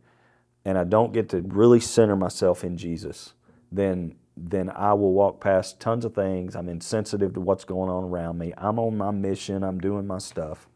and 0.65 0.77
I 0.77 0.83
don't 0.83 1.13
get 1.13 1.29
to 1.29 1.41
really 1.41 1.79
center 1.79 2.15
myself 2.15 2.63
in 2.63 2.75
Jesus, 2.75 3.33
then 3.71 4.15
then 4.41 4.69
I 4.69 4.93
will 4.93 5.13
walk 5.13 5.41
past 5.41 5.79
tons 5.79 6.05
of 6.05 6.13
things. 6.15 6.55
I'm 6.55 6.69
insensitive 6.69 7.33
to 7.33 7.41
what's 7.41 7.65
going 7.65 7.89
on 7.89 8.05
around 8.05 8.37
me. 8.37 8.53
I'm 8.57 8.79
on 8.79 8.97
my 8.97 9.11
mission, 9.11 9.63
I'm 9.63 9.79
doing 9.79 10.07
my 10.07 10.19
stuff 10.19 10.67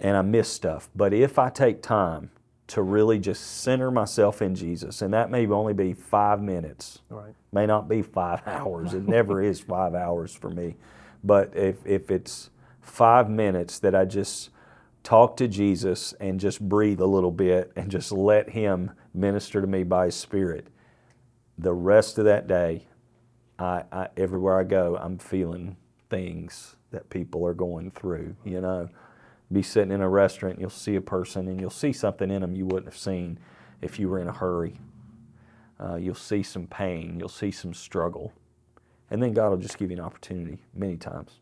and 0.00 0.16
I 0.16 0.22
miss 0.22 0.48
stuff. 0.48 0.88
But 0.94 1.12
if 1.12 1.38
I 1.38 1.50
take 1.50 1.82
time 1.82 2.30
to 2.68 2.82
really 2.82 3.18
just 3.18 3.62
center 3.62 3.90
myself 3.90 4.42
in 4.42 4.54
Jesus, 4.54 5.00
and 5.02 5.12
that 5.14 5.30
may 5.30 5.46
only 5.46 5.72
be 5.72 5.92
five 5.94 6.40
minutes, 6.42 7.00
Right. 7.08 7.34
may 7.52 7.66
not 7.66 7.88
be 7.88 8.02
five 8.02 8.42
hours. 8.46 8.94
It 8.94 9.06
never 9.08 9.42
is 9.42 9.60
five 9.60 9.94
hours 9.94 10.34
for 10.34 10.50
me. 10.50 10.76
But 11.24 11.56
if, 11.56 11.84
if 11.86 12.10
it's 12.10 12.50
five 12.80 13.28
minutes 13.30 13.78
that 13.80 13.94
I 13.94 14.04
just 14.04 14.50
talk 15.02 15.36
to 15.38 15.48
Jesus 15.48 16.12
and 16.20 16.38
just 16.38 16.60
breathe 16.68 17.00
a 17.00 17.06
little 17.06 17.30
bit 17.32 17.72
and 17.74 17.90
just 17.90 18.12
let 18.12 18.50
Him 18.50 18.90
minister 19.14 19.60
to 19.60 19.66
me 19.66 19.82
by 19.82 20.06
His 20.06 20.14
Spirit, 20.14 20.68
the 21.58 21.74
rest 21.74 22.18
of 22.18 22.24
that 22.24 22.46
day, 22.46 22.86
I, 23.58 23.82
I, 23.90 24.08
everywhere 24.16 24.58
I 24.58 24.64
go, 24.64 24.96
I'm 24.96 25.18
feeling 25.18 25.76
things 26.08 26.76
that 26.90 27.10
people 27.10 27.46
are 27.46 27.54
going 27.54 27.90
through, 27.90 28.36
you 28.44 28.60
know. 28.60 28.88
Be 29.50 29.62
sitting 29.62 29.92
in 29.92 30.00
a 30.00 30.08
restaurant, 30.08 30.54
and 30.54 30.60
you'll 30.60 30.70
see 30.70 30.94
a 30.94 31.00
person, 31.00 31.48
and 31.48 31.60
you'll 31.60 31.70
see 31.70 31.92
something 31.92 32.30
in 32.30 32.42
them 32.42 32.54
you 32.54 32.66
wouldn't 32.66 32.84
have 32.84 32.96
seen 32.96 33.38
if 33.80 33.98
you 33.98 34.08
were 34.08 34.18
in 34.18 34.28
a 34.28 34.32
hurry. 34.32 34.78
Uh, 35.80 35.96
you'll 35.96 36.14
see 36.14 36.42
some 36.42 36.66
pain, 36.66 37.16
you'll 37.18 37.28
see 37.28 37.50
some 37.50 37.72
struggle. 37.72 38.32
And 39.10 39.22
then 39.22 39.32
God 39.32 39.50
will 39.50 39.56
just 39.56 39.78
give 39.78 39.90
you 39.90 39.96
an 39.96 40.02
opportunity 40.02 40.58
many 40.74 40.96
times. 40.96 41.40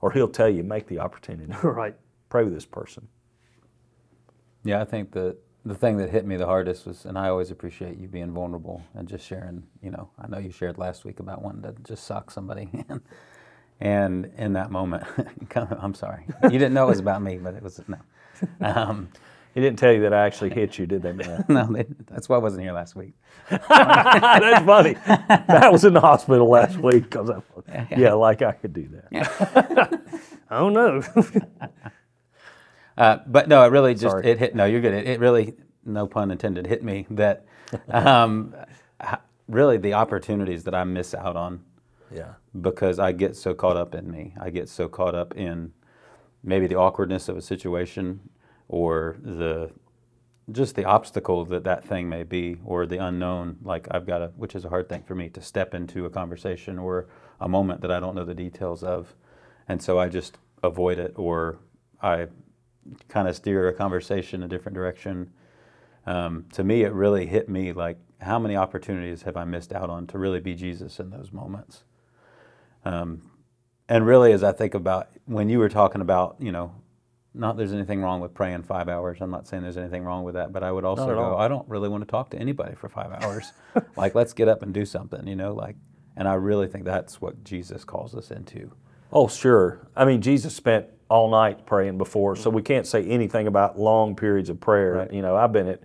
Or 0.00 0.12
He'll 0.12 0.28
tell 0.28 0.48
you, 0.48 0.62
make 0.62 0.86
the 0.86 0.98
opportunity. 0.98 1.52
right. 1.62 1.94
Pray 2.28 2.44
with 2.44 2.52
this 2.52 2.66
person. 2.66 3.08
Yeah, 4.62 4.82
I 4.82 4.84
think 4.84 5.12
the 5.12 5.36
the 5.68 5.76
thing 5.76 5.98
that 5.98 6.10
hit 6.10 6.26
me 6.26 6.36
the 6.36 6.46
hardest 6.46 6.86
was, 6.86 7.06
and 7.06 7.18
I 7.18 7.30
always 7.30 7.52
appreciate 7.52 7.98
you 7.98 8.08
being 8.08 8.32
vulnerable 8.32 8.82
and 8.94 9.08
just 9.08 9.26
sharing. 9.26 9.64
You 9.82 9.92
know, 9.92 10.10
I 10.18 10.28
know 10.28 10.38
you 10.38 10.52
shared 10.52 10.78
last 10.78 11.04
week 11.06 11.20
about 11.20 11.42
wanting 11.42 11.62
to 11.62 11.74
just 11.84 12.04
sock 12.06 12.32
somebody, 12.32 12.70
and 12.90 13.02
and 13.80 14.32
in 14.38 14.54
that 14.54 14.72
moment, 14.72 15.04
I'm 15.56 15.94
sorry, 15.94 16.26
you 16.44 16.50
didn't 16.50 16.74
know 16.74 16.86
it 16.86 16.90
was 16.90 17.00
about 17.00 17.22
me, 17.22 17.38
but 17.38 17.54
it 17.54 17.62
was 17.62 17.80
no, 17.88 17.98
um, 18.62 19.10
He 19.54 19.60
didn't 19.62 19.78
tell 19.78 19.92
you 19.92 20.02
that 20.02 20.14
I 20.14 20.26
actually 20.26 20.50
hit 20.50 20.78
you, 20.78 20.86
did 20.86 21.02
they, 21.02 21.12
no. 21.48 21.66
They, 21.72 21.86
that's 22.08 22.28
why 22.28 22.36
I 22.36 22.40
wasn't 22.40 22.62
here 22.64 22.72
last 22.72 22.96
week. 22.96 23.14
That's 23.50 24.66
funny. 24.66 24.94
That 25.48 25.72
was 25.72 25.84
in 25.84 25.94
the 25.94 26.00
hospital 26.02 26.48
last 26.48 26.78
week 26.78 27.04
because 27.10 27.30
I, 27.30 27.42
yeah, 27.96 28.14
like 28.14 28.42
I 28.42 28.52
could 28.52 28.74
do 28.74 28.88
that. 28.88 30.00
Oh 30.50 30.70
no. 30.70 31.02
Uh, 32.98 33.18
but 33.26 33.48
no, 33.48 33.62
it 33.64 33.68
really 33.68 33.94
just 33.94 34.10
Sorry. 34.10 34.26
it 34.26 34.38
hit. 34.38 34.54
No, 34.56 34.64
you're 34.64 34.80
good. 34.80 34.92
It, 34.92 35.06
it 35.06 35.20
really, 35.20 35.54
no 35.84 36.06
pun 36.08 36.30
intended, 36.32 36.66
hit 36.66 36.82
me 36.82 37.06
that 37.10 37.46
um, 37.90 38.54
really 39.48 39.76
the 39.78 39.94
opportunities 39.94 40.64
that 40.64 40.74
I 40.74 40.84
miss 40.84 41.14
out 41.14 41.36
on 41.36 41.60
Yeah. 42.12 42.32
because 42.60 42.98
I 42.98 43.12
get 43.12 43.36
so 43.36 43.54
caught 43.54 43.76
up 43.76 43.94
in 43.94 44.10
me. 44.10 44.34
I 44.40 44.50
get 44.50 44.68
so 44.68 44.88
caught 44.88 45.14
up 45.14 45.36
in 45.36 45.72
maybe 46.42 46.66
the 46.66 46.74
awkwardness 46.74 47.28
of 47.28 47.36
a 47.36 47.42
situation 47.42 48.20
or 48.68 49.16
the 49.22 49.70
just 50.50 50.76
the 50.76 50.84
obstacle 50.84 51.44
that 51.44 51.64
that 51.64 51.84
thing 51.84 52.08
may 52.08 52.22
be 52.22 52.56
or 52.64 52.86
the 52.86 52.96
unknown 52.96 53.58
like 53.62 53.86
I've 53.90 54.06
got 54.06 54.18
to 54.18 54.28
which 54.36 54.54
is 54.54 54.64
a 54.64 54.70
hard 54.70 54.88
thing 54.88 55.02
for 55.02 55.14
me 55.14 55.28
to 55.30 55.42
step 55.42 55.74
into 55.74 56.06
a 56.06 56.10
conversation 56.10 56.78
or 56.78 57.06
a 57.40 57.48
moment 57.48 57.82
that 57.82 57.90
I 57.90 58.00
don't 58.00 58.14
know 58.14 58.24
the 58.24 58.34
details 58.34 58.82
of. 58.82 59.14
And 59.68 59.82
so 59.82 59.98
I 59.98 60.08
just 60.08 60.38
avoid 60.62 60.98
it 60.98 61.12
or 61.16 61.58
I 62.02 62.28
kind 63.08 63.28
of 63.28 63.36
steer 63.36 63.68
a 63.68 63.72
conversation 63.72 64.42
a 64.42 64.48
different 64.48 64.74
direction. 64.74 65.30
Um, 66.06 66.46
to 66.52 66.64
me, 66.64 66.82
it 66.82 66.92
really 66.92 67.26
hit 67.26 67.48
me 67.48 67.72
like, 67.72 67.98
how 68.20 68.38
many 68.38 68.56
opportunities 68.56 69.22
have 69.22 69.36
I 69.36 69.44
missed 69.44 69.72
out 69.72 69.90
on 69.90 70.06
to 70.08 70.18
really 70.18 70.40
be 70.40 70.54
Jesus 70.54 70.98
in 70.98 71.10
those 71.10 71.32
moments? 71.32 71.84
Um, 72.84 73.30
and 73.88 74.06
really, 74.06 74.32
as 74.32 74.42
I 74.42 74.52
think 74.52 74.74
about 74.74 75.08
when 75.26 75.48
you 75.48 75.58
were 75.58 75.68
talking 75.68 76.00
about, 76.00 76.36
you 76.38 76.52
know, 76.52 76.72
not 77.34 77.56
there's 77.56 77.72
anything 77.72 78.02
wrong 78.02 78.20
with 78.20 78.34
praying 78.34 78.64
five 78.64 78.88
hours. 78.88 79.18
I'm 79.20 79.30
not 79.30 79.46
saying 79.46 79.62
there's 79.62 79.76
anything 79.76 80.02
wrong 80.02 80.24
with 80.24 80.34
that, 80.34 80.52
but 80.52 80.62
I 80.62 80.72
would 80.72 80.84
also 80.84 81.06
go, 81.06 81.22
all. 81.22 81.38
I 81.38 81.46
don't 81.48 81.68
really 81.68 81.88
want 81.88 82.02
to 82.02 82.10
talk 82.10 82.30
to 82.30 82.38
anybody 82.38 82.74
for 82.74 82.88
five 82.88 83.12
hours. 83.22 83.52
like, 83.96 84.14
let's 84.14 84.32
get 84.32 84.48
up 84.48 84.62
and 84.62 84.74
do 84.74 84.84
something, 84.84 85.26
you 85.26 85.36
know, 85.36 85.54
like, 85.54 85.76
and 86.16 86.26
I 86.26 86.34
really 86.34 86.66
think 86.66 86.84
that's 86.84 87.20
what 87.20 87.44
Jesus 87.44 87.84
calls 87.84 88.14
us 88.14 88.30
into. 88.30 88.72
Oh, 89.12 89.28
sure. 89.28 89.86
I 89.96 90.04
mean, 90.04 90.20
Jesus 90.20 90.54
spent 90.54 90.86
all 91.08 91.30
night 91.30 91.64
praying 91.66 91.98
before, 91.98 92.36
so 92.36 92.50
we 92.50 92.62
can't 92.62 92.86
say 92.86 93.04
anything 93.04 93.46
about 93.46 93.78
long 93.78 94.14
periods 94.14 94.50
of 94.50 94.60
prayer. 94.60 94.92
Right. 94.92 95.12
You 95.12 95.22
know, 95.22 95.36
I've 95.36 95.52
been 95.52 95.68
at, 95.68 95.82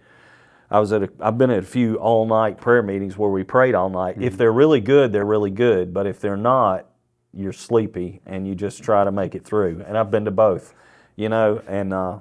I 0.70 0.80
was 0.80 0.92
at, 0.92 1.04
a, 1.04 1.10
I've 1.20 1.38
been 1.38 1.50
at 1.50 1.60
a 1.60 1.68
few 1.68 1.96
all 1.96 2.26
night 2.26 2.60
prayer 2.60 2.84
meetings 2.84 3.18
where 3.18 3.30
we 3.30 3.44
prayed 3.44 3.76
all 3.76 3.90
night. 3.90 4.16
If 4.20 4.38
they're 4.38 4.52
really 4.52 4.82
good, 4.82 5.14
they're 5.14 5.26
really 5.26 5.52
good. 5.52 5.94
But 5.94 6.08
if 6.08 6.20
they're 6.20 6.36
not, 6.36 6.88
you're 7.34 7.54
sleepy 7.54 8.22
and 8.26 8.48
you 8.48 8.54
just 8.56 8.84
try 8.84 9.04
to 9.04 9.12
make 9.12 9.34
it 9.36 9.44
through. 9.44 9.84
And 9.88 9.98
I've 9.98 10.12
been 10.12 10.26
to 10.26 10.32
both, 10.32 10.74
you 11.16 11.30
know. 11.30 11.62
And 11.68 11.94
uh, 11.94 12.20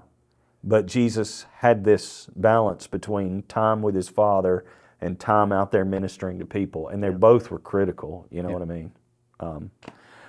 but 0.64 0.86
Jesus 0.86 1.46
had 1.56 1.84
this 1.84 2.28
balance 2.36 2.86
between 2.86 3.42
time 3.42 3.82
with 3.82 3.94
his 3.94 4.08
Father 4.08 4.64
and 5.00 5.18
time 5.18 5.50
out 5.50 5.72
there 5.72 5.84
ministering 5.84 6.38
to 6.38 6.46
people, 6.46 6.88
and 6.88 7.02
they 7.02 7.10
both 7.10 7.50
were 7.50 7.58
critical. 7.58 8.26
You 8.30 8.42
know 8.42 8.50
what 8.50 8.62
I 8.62 8.66
mean? 8.66 8.92
Um, 9.40 9.70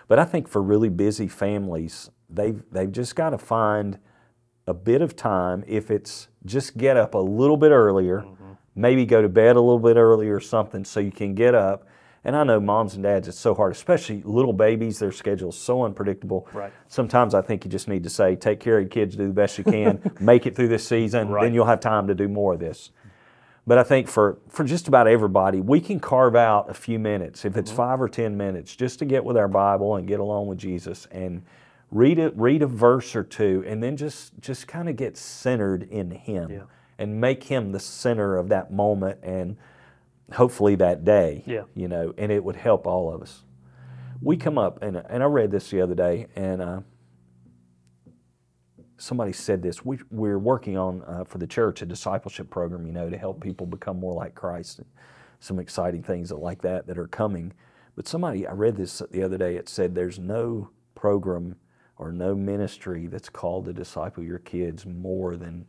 but 0.07 0.19
I 0.19 0.25
think 0.25 0.47
for 0.47 0.61
really 0.61 0.89
busy 0.89 1.27
families, 1.27 2.09
they've 2.35 2.63
they've 2.71 2.91
just 2.91 3.15
got 3.15 3.31
to 3.31 3.37
find 3.37 3.99
a 4.67 4.73
bit 4.73 5.01
of 5.01 5.15
time. 5.15 5.63
If 5.67 5.91
it's 5.91 6.27
just 6.45 6.77
get 6.77 6.97
up 6.97 7.13
a 7.13 7.17
little 7.19 7.57
bit 7.57 7.71
earlier, 7.71 8.25
maybe 8.75 9.05
go 9.05 9.21
to 9.21 9.29
bed 9.29 9.55
a 9.55 9.61
little 9.61 9.79
bit 9.79 9.97
earlier 9.97 10.35
or 10.35 10.39
something, 10.39 10.83
so 10.85 10.99
you 10.99 11.11
can 11.11 11.35
get 11.35 11.53
up. 11.55 11.87
And 12.25 12.37
I 12.37 12.45
know 12.45 12.61
moms 12.61 12.93
and 12.93 13.03
dads, 13.03 13.27
it's 13.27 13.37
so 13.37 13.53
hard, 13.53 13.73
especially 13.73 14.21
little 14.23 14.53
babies. 14.53 14.97
Their 14.99 15.11
schedule's 15.11 15.57
so 15.57 15.83
unpredictable. 15.83 16.47
Right. 16.53 16.71
Sometimes 16.87 17.33
I 17.35 17.41
think 17.41 17.65
you 17.65 17.69
just 17.71 17.89
need 17.89 18.03
to 18.03 18.09
say, 18.09 18.37
take 18.37 18.61
care 18.61 18.77
of 18.77 18.83
your 18.83 18.89
kids, 18.89 19.17
do 19.17 19.27
the 19.27 19.33
best 19.33 19.57
you 19.57 19.65
can, 19.65 19.99
make 20.21 20.45
it 20.45 20.55
through 20.55 20.69
this 20.69 20.87
season. 20.87 21.27
Right. 21.27 21.43
Then 21.43 21.53
you'll 21.53 21.65
have 21.65 21.81
time 21.81 22.07
to 22.07 22.15
do 22.15 22.29
more 22.29 22.53
of 22.53 22.61
this. 22.61 22.91
But 23.67 23.77
I 23.77 23.83
think 23.83 24.07
for, 24.07 24.37
for 24.47 24.63
just 24.63 24.87
about 24.87 25.05
everybody, 25.07 25.59
we 25.59 25.81
can 25.81 25.99
carve 25.99 26.35
out 26.37 26.69
a 26.69 26.73
few 26.73 26.97
minutes, 26.97 27.43
if 27.43 27.57
it's 27.57 27.71
Mm-hmm. 27.71 27.77
five 27.77 28.01
or 28.01 28.07
10 28.07 28.37
minutes, 28.37 28.73
just 28.73 28.99
to 28.99 29.05
get 29.05 29.25
with 29.25 29.35
our 29.35 29.49
Bible 29.49 29.97
and 29.97 30.07
get 30.07 30.21
along 30.21 30.47
with 30.47 30.57
Jesus 30.59 31.07
and 31.11 31.43
read 31.93 32.17
it, 32.17 32.33
read 32.35 32.61
a 32.63 32.67
verse 32.67 33.15
or 33.15 33.23
two, 33.23 33.63
and 33.67 33.81
then 33.83 33.95
just, 33.95 34.39
just 34.39 34.67
kind 34.67 34.89
of 34.89 34.95
get 34.95 35.15
centered 35.15 35.83
in 35.83 36.11
Him 36.11 36.49
Yeah. 36.51 36.63
and 36.97 37.21
make 37.21 37.43
Him 37.43 37.71
the 37.71 37.79
center 37.79 38.35
of 38.37 38.49
that 38.49 38.71
moment 38.73 39.19
and 39.23 39.57
hopefully 40.33 40.75
that 40.75 41.05
day, 41.05 41.43
Yeah. 41.45 41.63
you 41.75 41.87
know, 41.87 42.13
and 42.17 42.31
it 42.31 42.43
would 42.43 42.55
help 42.55 42.87
all 42.87 43.13
of 43.13 43.21
us. 43.21 43.43
We 44.21 44.37
come 44.37 44.57
up, 44.57 44.81
and, 44.81 44.97
and 44.97 45.21
I 45.21 45.25
read 45.27 45.51
this 45.51 45.69
the 45.69 45.81
other 45.81 45.95
day, 45.95 46.27
and 46.35 46.61
uh, 46.61 46.81
somebody 48.97 49.33
said 49.33 49.61
this. 49.61 49.83
We, 49.85 49.99
we're 50.09 50.39
working 50.39 50.77
on 50.77 51.03
uh, 51.03 51.23
for 51.25 51.37
the 51.37 51.47
church 51.47 51.81
a 51.81 51.85
discipleship 51.85 52.49
program, 52.49 52.87
you 52.87 52.93
know, 52.93 53.09
to 53.09 53.17
help 53.17 53.41
people 53.41 53.65
become 53.67 53.99
more 53.99 54.13
like 54.13 54.33
Christ. 54.33 54.81
some 55.39 55.59
exciting 55.59 56.01
things 56.01 56.31
like 56.31 56.61
that 56.61 56.87
that 56.87 56.97
are 56.97 57.07
coming. 57.07 57.51
But 57.97 58.07
somebody, 58.07 58.47
I 58.47 58.53
read 58.53 58.77
this 58.77 59.01
the 59.11 59.21
other 59.23 59.37
day, 59.37 59.55
it 59.57 59.67
said 59.67 59.93
there's 59.93 60.17
no 60.17 60.69
program 60.95 61.57
or 61.97 62.11
no 62.11 62.35
ministry 62.35 63.07
that's 63.07 63.29
called 63.29 63.65
to 63.65 63.73
disciple 63.73 64.23
your 64.23 64.39
kids 64.39 64.85
more 64.85 65.35
than 65.35 65.65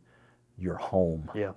your 0.57 0.75
home. 0.75 1.29
Yeah. 1.35 1.51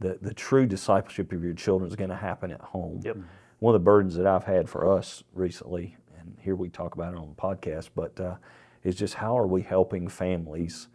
The, 0.00 0.18
the 0.20 0.34
true 0.34 0.66
discipleship 0.66 1.32
of 1.32 1.42
your 1.44 1.54
children 1.54 1.88
is 1.88 1.96
going 1.96 2.10
to 2.10 2.16
happen 2.16 2.50
at 2.50 2.60
home. 2.60 3.00
Yep. 3.04 3.16
One 3.60 3.74
of 3.74 3.80
the 3.80 3.84
burdens 3.84 4.16
that 4.16 4.26
I've 4.26 4.44
had 4.44 4.68
for 4.68 4.90
us 4.96 5.22
recently, 5.32 5.96
and 6.18 6.36
here 6.40 6.56
we 6.56 6.68
talk 6.68 6.94
about 6.94 7.14
it 7.14 7.18
on 7.18 7.28
the 7.28 7.34
podcast, 7.40 7.90
but 7.94 8.18
uh, 8.18 8.34
is 8.82 8.96
just 8.96 9.14
how 9.14 9.38
are 9.38 9.46
we 9.46 9.62
helping 9.62 10.08
families 10.08 10.88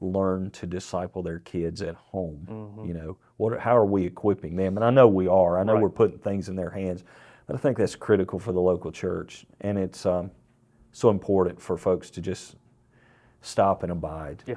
learn 0.00 0.50
to 0.52 0.66
disciple 0.66 1.22
their 1.22 1.40
kids 1.40 1.82
at 1.82 1.94
home? 1.96 2.84
You 2.86 2.94
know, 2.94 3.16
what? 3.38 3.58
How 3.58 3.76
are 3.76 3.86
we 3.86 4.04
equipping 4.04 4.54
them? 4.56 4.76
And 4.76 4.84
I 4.84 4.90
know 4.90 5.08
we 5.08 5.26
are. 5.26 5.58
I 5.58 5.64
know 5.64 5.74
Right. 5.74 5.82
we're 5.82 5.88
putting 5.90 6.18
things 6.18 6.48
in 6.48 6.54
their 6.56 6.70
hands, 6.70 7.02
but 7.46 7.56
I 7.56 7.58
think 7.58 7.76
that's 7.78 7.96
critical 7.96 8.38
for 8.38 8.52
the 8.52 8.60
local 8.60 8.92
church, 8.92 9.44
and 9.62 9.76
it's 9.78 10.06
um, 10.06 10.30
so 10.92 11.10
important 11.10 11.60
for 11.60 11.76
folks 11.76 12.10
to 12.10 12.20
just 12.20 12.54
stop 13.44 13.82
and 13.82 13.92
abide. 13.92 14.42
Yeah. 14.46 14.56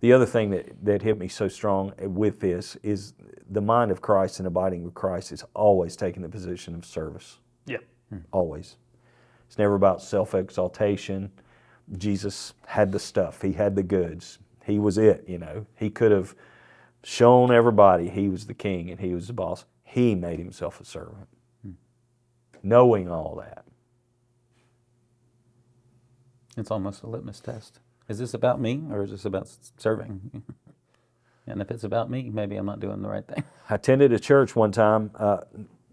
The 0.00 0.12
other 0.12 0.26
thing 0.26 0.50
that, 0.50 0.84
that 0.84 1.02
hit 1.02 1.18
me 1.18 1.28
so 1.28 1.48
strong 1.48 1.92
with 1.98 2.40
this 2.40 2.76
is 2.82 3.14
the 3.50 3.60
mind 3.60 3.90
of 3.90 4.00
Christ 4.02 4.38
and 4.38 4.46
abiding 4.46 4.84
with 4.84 4.94
Christ 4.94 5.32
is 5.32 5.44
always 5.54 5.96
taking 5.96 6.22
the 6.22 6.28
position 6.28 6.74
of 6.74 6.84
service. 6.84 7.38
Yeah. 7.66 7.78
Hmm. 8.10 8.18
Always. 8.32 8.76
It's 9.46 9.58
never 9.58 9.74
about 9.74 10.02
self 10.02 10.34
exaltation. 10.34 11.30
Jesus 11.96 12.52
had 12.66 12.92
the 12.92 12.98
stuff, 12.98 13.42
he 13.42 13.52
had 13.52 13.76
the 13.76 13.82
goods. 13.82 14.38
He 14.64 14.80
was 14.80 14.98
it, 14.98 15.24
you 15.28 15.38
know. 15.38 15.66
He 15.76 15.90
could 15.90 16.10
have 16.10 16.34
shown 17.04 17.52
everybody 17.52 18.08
he 18.08 18.28
was 18.28 18.46
the 18.46 18.54
king 18.54 18.90
and 18.90 18.98
he 18.98 19.14
was 19.14 19.28
the 19.28 19.32
boss. 19.32 19.64
He 19.84 20.16
made 20.16 20.40
himself 20.40 20.80
a 20.80 20.84
servant. 20.84 21.28
Hmm. 21.62 21.72
Knowing 22.62 23.08
all 23.08 23.36
that. 23.36 23.64
It's 26.56 26.70
almost 26.70 27.02
a 27.02 27.06
litmus 27.06 27.40
test. 27.40 27.80
Is 28.08 28.18
this 28.18 28.34
about 28.34 28.60
me 28.60 28.82
or 28.90 29.02
is 29.02 29.10
this 29.10 29.24
about 29.24 29.48
serving? 29.78 30.42
and 31.46 31.60
if 31.60 31.70
it's 31.70 31.84
about 31.84 32.10
me, 32.10 32.30
maybe 32.30 32.56
I'm 32.56 32.66
not 32.66 32.80
doing 32.80 33.02
the 33.02 33.08
right 33.08 33.26
thing. 33.26 33.42
I 33.70 33.74
attended 33.74 34.12
a 34.12 34.18
church 34.18 34.54
one 34.54 34.70
time, 34.70 35.10
uh, 35.16 35.38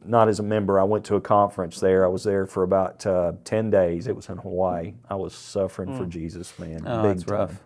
not 0.05 0.29
as 0.29 0.39
a 0.39 0.43
member. 0.43 0.79
I 0.79 0.83
went 0.83 1.05
to 1.05 1.15
a 1.15 1.21
conference 1.21 1.79
there. 1.79 2.05
I 2.05 2.09
was 2.09 2.23
there 2.23 2.45
for 2.45 2.63
about 2.63 3.05
uh, 3.05 3.33
10 3.45 3.71
days. 3.71 4.07
It 4.07 4.15
was 4.15 4.29
in 4.29 4.37
Hawaii. 4.37 4.93
I 5.09 5.15
was 5.15 5.33
suffering 5.33 5.97
for 5.97 6.05
Jesus, 6.05 6.57
man. 6.59 6.83
Oh, 6.85 7.01
big 7.03 7.17
that's 7.17 7.27
rough. 7.29 7.49
time. 7.49 7.59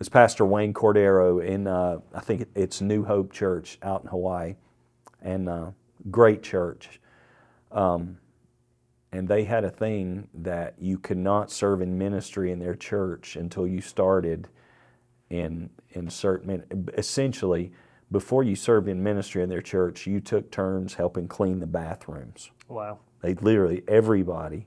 It's 0.00 0.08
Pastor 0.08 0.44
Wayne 0.44 0.74
Cordeiro 0.74 1.44
in, 1.44 1.66
uh, 1.66 1.98
I 2.14 2.20
think 2.20 2.46
it's 2.54 2.80
New 2.80 3.04
Hope 3.04 3.32
Church 3.32 3.78
out 3.82 4.02
in 4.02 4.08
Hawaii. 4.08 4.56
And 5.22 5.48
uh, 5.48 5.70
great 6.10 6.42
church. 6.42 7.00
Um, 7.72 8.18
and 9.12 9.28
they 9.28 9.44
had 9.44 9.64
a 9.64 9.70
thing 9.70 10.28
that 10.34 10.74
you 10.78 10.98
could 10.98 11.16
not 11.16 11.50
serve 11.50 11.80
in 11.80 11.96
ministry 11.96 12.52
in 12.52 12.58
their 12.58 12.74
church 12.74 13.36
until 13.36 13.66
you 13.66 13.80
started 13.80 14.48
in 15.30 15.70
in 15.90 16.08
certain 16.10 16.88
essentially 16.96 17.72
before 18.10 18.42
you 18.42 18.56
served 18.56 18.88
in 18.88 19.02
ministry 19.02 19.42
in 19.42 19.48
their 19.48 19.60
church 19.62 20.06
you 20.06 20.20
took 20.20 20.50
turns 20.50 20.94
helping 20.94 21.28
clean 21.28 21.60
the 21.60 21.66
bathrooms. 21.66 22.50
Wow. 22.68 22.98
they 23.22 23.34
literally 23.34 23.82
everybody 23.88 24.66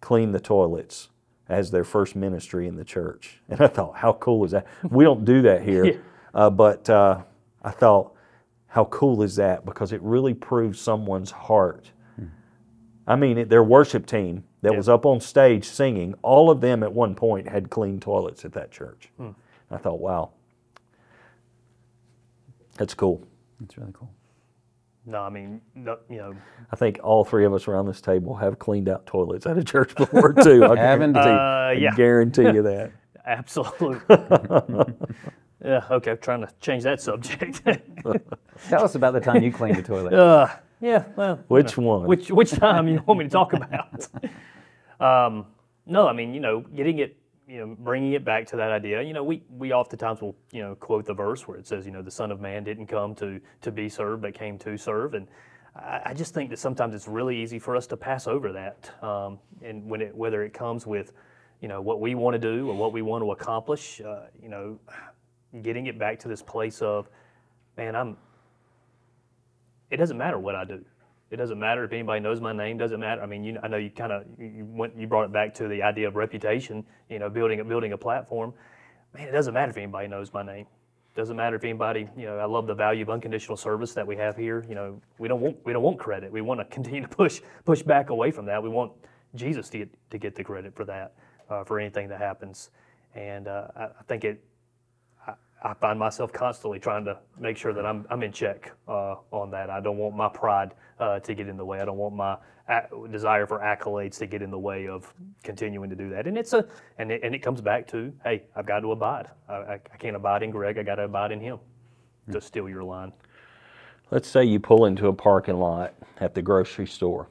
cleaned 0.00 0.34
the 0.34 0.40
toilets 0.40 1.08
as 1.48 1.70
their 1.70 1.84
first 1.84 2.16
ministry 2.16 2.66
in 2.66 2.76
the 2.76 2.84
church. 2.84 3.40
And 3.48 3.60
i 3.60 3.66
thought 3.66 3.96
how 3.96 4.14
cool 4.14 4.44
is 4.44 4.52
that? 4.52 4.66
We 4.90 5.04
don't 5.04 5.24
do 5.24 5.42
that 5.42 5.62
here. 5.70 5.84
Yeah. 5.84 5.96
uh, 6.34 6.50
but 6.50 6.88
uh, 6.90 7.22
i 7.62 7.70
thought 7.70 8.12
how 8.68 8.86
cool 8.86 9.22
is 9.22 9.36
that? 9.36 9.64
Because 9.64 9.92
it 9.92 10.02
really 10.02 10.34
proves 10.34 10.80
someone's 10.80 11.30
heart 11.30 11.92
i 13.06 13.14
mean 13.16 13.48
their 13.48 13.62
worship 13.62 14.06
team 14.06 14.44
that 14.62 14.72
Yeah. 14.72 14.76
was 14.78 14.88
up 14.88 15.04
on 15.06 15.20
stage 15.20 15.64
singing 15.66 16.14
all 16.22 16.50
of 16.50 16.60
them 16.60 16.82
at 16.82 16.92
one 16.92 17.14
point 17.14 17.48
had 17.48 17.70
clean 17.70 18.00
toilets 18.00 18.44
at 18.44 18.52
that 18.52 18.70
church 18.70 19.10
i 19.70 19.76
thought 19.76 20.00
wow 20.00 20.30
that's 22.76 22.94
cool 22.94 23.22
That's 23.60 23.76
really 23.78 23.92
cool. 23.92 24.10
No, 25.06 25.20
I 25.20 25.28
mean, 25.28 25.60
no, 25.74 25.98
you 26.08 26.16
know, 26.16 26.34
I 26.72 26.76
think 26.76 26.98
all 27.04 27.26
three 27.26 27.44
of 27.44 27.52
us 27.52 27.68
around 27.68 27.84
this 27.86 28.00
table 28.00 28.34
have 28.36 28.58
cleaned 28.58 28.88
out 28.88 29.04
toilets 29.04 29.44
at 29.46 29.58
a 29.58 29.62
church 29.62 29.94
before 29.96 30.32
too. 30.32 30.64
I 30.64 30.68
Have 30.76 30.98
guarantee, 30.98 31.04
indeed. 31.04 31.18
Uh, 31.20 31.90
I 31.92 31.94
guarantee 31.94 32.42
you 32.54 32.62
that. 32.62 32.90
absolutely. 33.26 33.98
yeah. 35.62 35.84
Okay. 35.90 36.16
Trying 36.16 36.40
to 36.40 36.48
change 36.60 36.84
that 36.84 37.02
subject. 37.02 37.62
Tell 38.70 38.82
us 38.82 38.94
about 38.94 39.12
the 39.12 39.20
time 39.20 39.42
you 39.42 39.52
cleaned 39.52 39.76
the 39.76 39.82
toilet. 39.82 40.14
uh, 40.14 40.48
yeah. 40.84 41.04
Well. 41.16 41.38
you 41.38 41.44
Which 41.48 41.78
know, 41.78 41.84
one? 41.84 42.06
Which 42.06 42.30
which 42.30 42.50
time 42.66 42.88
you 42.88 43.02
want 43.06 43.18
me 43.20 43.24
to 43.24 43.30
talk 43.30 43.54
about? 43.54 44.08
um, 45.00 45.46
no, 45.86 46.06
I 46.08 46.12
mean, 46.12 46.34
you 46.34 46.40
know, 46.40 46.60
getting 46.60 46.98
it, 46.98 47.16
you 47.48 47.58
know, 47.58 47.76
bringing 47.78 48.12
it 48.12 48.24
back 48.24 48.46
to 48.48 48.56
that 48.56 48.70
idea. 48.70 49.02
You 49.02 49.14
know, 49.14 49.24
we 49.24 49.42
we 49.50 49.72
oftentimes 49.72 50.20
will, 50.20 50.36
you 50.52 50.62
know, 50.62 50.74
quote 50.74 51.06
the 51.06 51.14
verse 51.14 51.48
where 51.48 51.58
it 51.58 51.66
says, 51.66 51.86
you 51.86 51.92
know, 51.92 52.02
the 52.02 52.10
Son 52.10 52.30
of 52.30 52.40
Man 52.40 52.64
didn't 52.64 52.86
come 52.86 53.14
to 53.16 53.40
to 53.62 53.72
be 53.72 53.88
served, 53.88 54.22
but 54.22 54.34
came 54.34 54.58
to 54.58 54.76
serve, 54.76 55.14
and 55.14 55.26
I, 55.76 56.02
I 56.06 56.14
just 56.14 56.34
think 56.34 56.50
that 56.50 56.58
sometimes 56.58 56.94
it's 56.94 57.08
really 57.08 57.36
easy 57.42 57.58
for 57.58 57.76
us 57.76 57.86
to 57.88 57.96
pass 57.96 58.26
over 58.26 58.52
that, 58.52 58.90
um, 59.02 59.38
and 59.62 59.88
when 59.88 60.02
it 60.02 60.14
whether 60.14 60.42
it 60.42 60.52
comes 60.52 60.86
with, 60.86 61.12
you 61.62 61.68
know, 61.68 61.80
what 61.80 62.00
we 62.00 62.14
want 62.14 62.34
to 62.34 62.38
do 62.38 62.68
or 62.68 62.76
what 62.76 62.92
we 62.92 63.02
want 63.02 63.24
to 63.24 63.32
accomplish, 63.32 64.02
uh, 64.02 64.24
you 64.42 64.50
know, 64.50 64.78
getting 65.62 65.86
it 65.86 65.98
back 65.98 66.18
to 66.20 66.28
this 66.28 66.42
place 66.42 66.82
of, 66.82 67.08
man, 67.76 67.96
I'm 67.96 68.16
it 69.94 69.98
doesn't 69.98 70.18
matter 70.18 70.38
what 70.38 70.56
I 70.56 70.64
do. 70.64 70.84
It 71.30 71.36
doesn't 71.36 71.58
matter 71.58 71.84
if 71.84 71.92
anybody 71.92 72.20
knows 72.20 72.40
my 72.40 72.52
name. 72.52 72.76
Doesn't 72.76 73.00
matter. 73.00 73.22
I 73.22 73.26
mean, 73.26 73.44
you, 73.44 73.58
I 73.62 73.68
know 73.68 73.76
you 73.76 73.90
kind 73.90 74.12
of 74.12 74.24
you 74.38 74.66
went 74.68 74.96
you 74.96 75.06
brought 75.06 75.24
it 75.24 75.32
back 75.32 75.54
to 75.54 75.68
the 75.68 75.82
idea 75.82 76.08
of 76.08 76.16
reputation. 76.16 76.84
You 77.08 77.20
know, 77.20 77.30
building 77.30 77.66
building 77.66 77.92
a 77.92 77.98
platform. 77.98 78.52
Man, 79.14 79.28
it 79.28 79.32
doesn't 79.32 79.54
matter 79.54 79.70
if 79.70 79.76
anybody 79.76 80.08
knows 80.08 80.32
my 80.32 80.42
name. 80.42 80.66
Doesn't 81.14 81.36
matter 81.36 81.56
if 81.56 81.62
anybody. 81.62 82.08
You 82.16 82.26
know, 82.26 82.38
I 82.38 82.44
love 82.44 82.66
the 82.66 82.74
value 82.74 83.02
of 83.02 83.10
unconditional 83.10 83.56
service 83.56 83.94
that 83.94 84.06
we 84.06 84.16
have 84.16 84.36
here. 84.36 84.64
You 84.68 84.74
know, 84.74 85.00
we 85.18 85.28
don't 85.28 85.40
want 85.40 85.56
we 85.64 85.72
don't 85.72 85.82
want 85.82 85.98
credit. 85.98 86.30
We 86.30 86.40
want 86.40 86.58
to 86.58 86.64
continue 86.76 87.02
to 87.02 87.08
push 87.08 87.40
push 87.64 87.82
back 87.82 88.10
away 88.10 88.32
from 88.32 88.46
that. 88.46 88.62
We 88.62 88.68
want 88.68 88.92
Jesus 89.34 89.68
to 89.70 89.78
get 89.78 90.10
to 90.10 90.18
get 90.18 90.34
the 90.34 90.44
credit 90.44 90.74
for 90.74 90.84
that, 90.84 91.14
uh, 91.48 91.64
for 91.64 91.78
anything 91.78 92.08
that 92.08 92.20
happens. 92.20 92.70
And 93.14 93.46
uh, 93.46 93.68
I, 93.76 93.84
I 93.84 94.02
think 94.08 94.24
it 94.24 94.42
I 95.64 95.72
find 95.72 95.98
myself 95.98 96.30
constantly 96.30 96.78
trying 96.78 97.06
to 97.06 97.18
make 97.38 97.56
sure 97.56 97.72
that 97.72 97.86
I'm, 97.86 98.06
I'm 98.10 98.22
in 98.22 98.32
check 98.32 98.70
uh, 98.86 99.16
on 99.30 99.50
that. 99.52 99.70
I 99.70 99.80
don't 99.80 99.96
want 99.96 100.14
my 100.14 100.28
pride 100.28 100.74
uh, 101.00 101.20
to 101.20 101.34
get 101.34 101.48
in 101.48 101.56
the 101.56 101.64
way. 101.64 101.80
I 101.80 101.86
don't 101.86 101.96
want 101.96 102.14
my 102.14 102.36
a- 102.68 103.08
desire 103.10 103.46
for 103.46 103.60
accolades 103.60 104.18
to 104.18 104.26
get 104.26 104.42
in 104.42 104.50
the 104.50 104.58
way 104.58 104.86
of 104.88 105.12
continuing 105.42 105.88
to 105.88 105.96
do 105.96 106.10
that. 106.10 106.26
And 106.26 106.36
it's 106.36 106.52
a 106.52 106.66
and 106.98 107.10
it, 107.10 107.22
and 107.24 107.34
it 107.34 107.40
comes 107.40 107.62
back 107.62 107.88
to 107.88 108.12
hey, 108.24 108.44
I've 108.54 108.66
got 108.66 108.80
to 108.80 108.92
abide. 108.92 109.28
I, 109.48 109.54
I, 109.54 109.74
I 109.74 109.96
can't 109.98 110.16
abide 110.16 110.42
in 110.42 110.50
Greg. 110.50 110.76
I 110.76 110.82
got 110.82 110.96
to 110.96 111.04
abide 111.04 111.32
in 111.32 111.40
him. 111.40 111.58
To 112.32 112.40
steal 112.40 112.70
your 112.70 112.84
line. 112.84 113.12
Let's 114.10 114.28
say 114.28 114.44
you 114.44 114.58
pull 114.58 114.86
into 114.86 115.08
a 115.08 115.12
parking 115.12 115.58
lot 115.58 115.94
at 116.20 116.34
the 116.34 116.40
grocery 116.40 116.86
store. 116.86 117.28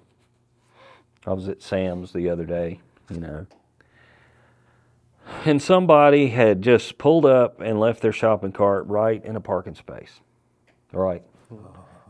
I 1.25 1.33
was 1.33 1.47
at 1.47 1.63
Sam's 1.63 2.11
the 2.11 2.29
other 2.29 2.45
day, 2.45 2.79
you 3.09 3.19
know. 3.19 3.47
And 5.45 5.61
somebody 5.61 6.29
had 6.29 6.61
just 6.61 6.97
pulled 6.97 7.25
up 7.25 7.59
and 7.61 7.79
left 7.79 8.01
their 8.01 8.11
shopping 8.11 8.51
cart 8.51 8.85
right 8.87 9.23
in 9.23 9.35
a 9.35 9.41
parking 9.41 9.75
space. 9.75 10.19
All 10.93 11.01
right. 11.01 11.23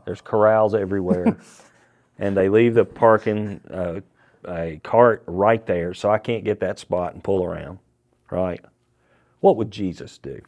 There's 0.05 0.21
corrals 0.21 0.75
everywhere. 0.75 1.37
and 2.19 2.35
they 2.37 2.49
leave 2.49 2.73
the 2.75 2.85
parking 2.85 3.61
uh, 3.71 4.01
a 4.47 4.79
cart 4.83 5.23
right 5.25 5.65
there, 5.65 5.93
so 5.93 6.09
I 6.11 6.17
can't 6.17 6.43
get 6.43 6.59
that 6.59 6.77
spot 6.79 7.13
and 7.13 7.23
pull 7.23 7.43
around. 7.43 7.79
Right. 8.29 8.63
What 9.39 9.57
would 9.57 9.71
Jesus 9.71 10.17
do? 10.17 10.41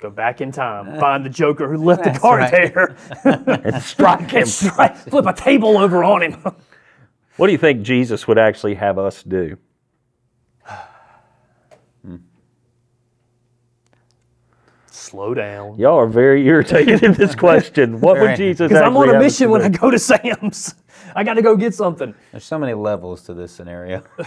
Go 0.00 0.10
back 0.10 0.40
in 0.42 0.52
time, 0.52 1.00
find 1.00 1.24
the 1.24 1.30
Joker 1.30 1.70
who 1.72 1.82
left 1.82 2.04
the 2.04 2.10
That's 2.10 2.18
cart 2.20 2.40
right. 2.40 2.52
there, 2.74 2.96
And 3.64 3.82
strike 3.82 4.30
him. 4.32 4.46
strike, 4.46 4.94
flip 4.96 5.24
a 5.26 5.32
table 5.32 5.78
over 5.78 6.04
on 6.04 6.22
him. 6.22 6.42
What 7.36 7.46
do 7.46 7.52
you 7.52 7.58
think 7.58 7.82
Jesus 7.82 8.26
would 8.26 8.38
actually 8.38 8.74
have 8.76 8.98
us 8.98 9.22
do? 9.22 9.58
Slow 14.90 15.34
down. 15.34 15.78
Y'all 15.78 15.98
are 15.98 16.06
very 16.06 16.46
irritated 16.46 17.02
in 17.02 17.12
this 17.12 17.34
question. 17.46 18.00
What 18.00 18.18
would 18.18 18.36
Jesus? 18.36 18.68
Because 18.68 18.82
I'm 18.82 18.96
on 18.96 19.10
a 19.14 19.18
mission 19.18 19.50
when? 19.50 19.62
I 19.62 19.68
go 19.68 19.90
to 19.90 19.98
Sam's. 19.98 20.74
I 21.14 21.22
got 21.24 21.34
to 21.34 21.42
go 21.42 21.56
get 21.56 21.74
something. 21.74 22.14
There's 22.32 22.44
so 22.44 22.58
many 22.58 22.74
levels 22.74 23.22
to 23.24 23.34
this 23.34 23.52
scenario. 23.52 24.02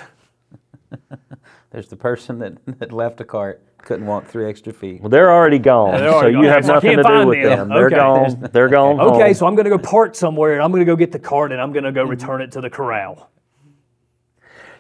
There's 1.72 1.88
the 1.88 1.96
person 1.96 2.40
that, 2.40 2.58
that 2.80 2.92
left 2.92 3.22
a 3.22 3.26
cart, 3.26 3.64
couldn't 3.84 4.06
walk 4.06 4.26
three 4.28 4.48
extra 4.50 4.74
feet. 4.74 5.02
Well, 5.02 5.10
they're 5.10 5.32
already 5.32 5.60
gone, 5.60 5.94
they're 6.00 6.10
so 6.10 6.16
already 6.18 6.38
you 6.38 6.44
have 6.46 6.66
So 6.66 6.74
nothing 6.74 6.98
to 6.98 7.04
do 7.04 7.28
with 7.28 7.44
them. 7.44 7.58
them. 7.58 7.70
They're 7.70 7.86
Okay. 7.88 7.96
gone. 7.96 8.50
They're 8.52 8.70
gone 8.70 9.00
Okay, 9.00 9.24
home. 9.26 9.34
so 9.34 9.48
I'm 9.48 9.56
going 9.56 9.66
to 9.66 9.70
go 9.72 9.78
park 9.80 10.16
somewhere 10.16 10.54
and 10.54 10.62
I'm 10.64 10.72
going 10.72 10.82
to 10.82 10.86
go 10.86 10.96
get 10.96 11.12
the 11.12 11.20
cart 11.20 11.52
and 11.52 11.62
I'm 11.62 11.72
going 11.72 11.86
to 11.86 11.92
go 11.92 12.04
return 12.04 12.42
it 12.42 12.52
to 12.54 12.62
the 12.62 12.70
corral. 12.70 13.30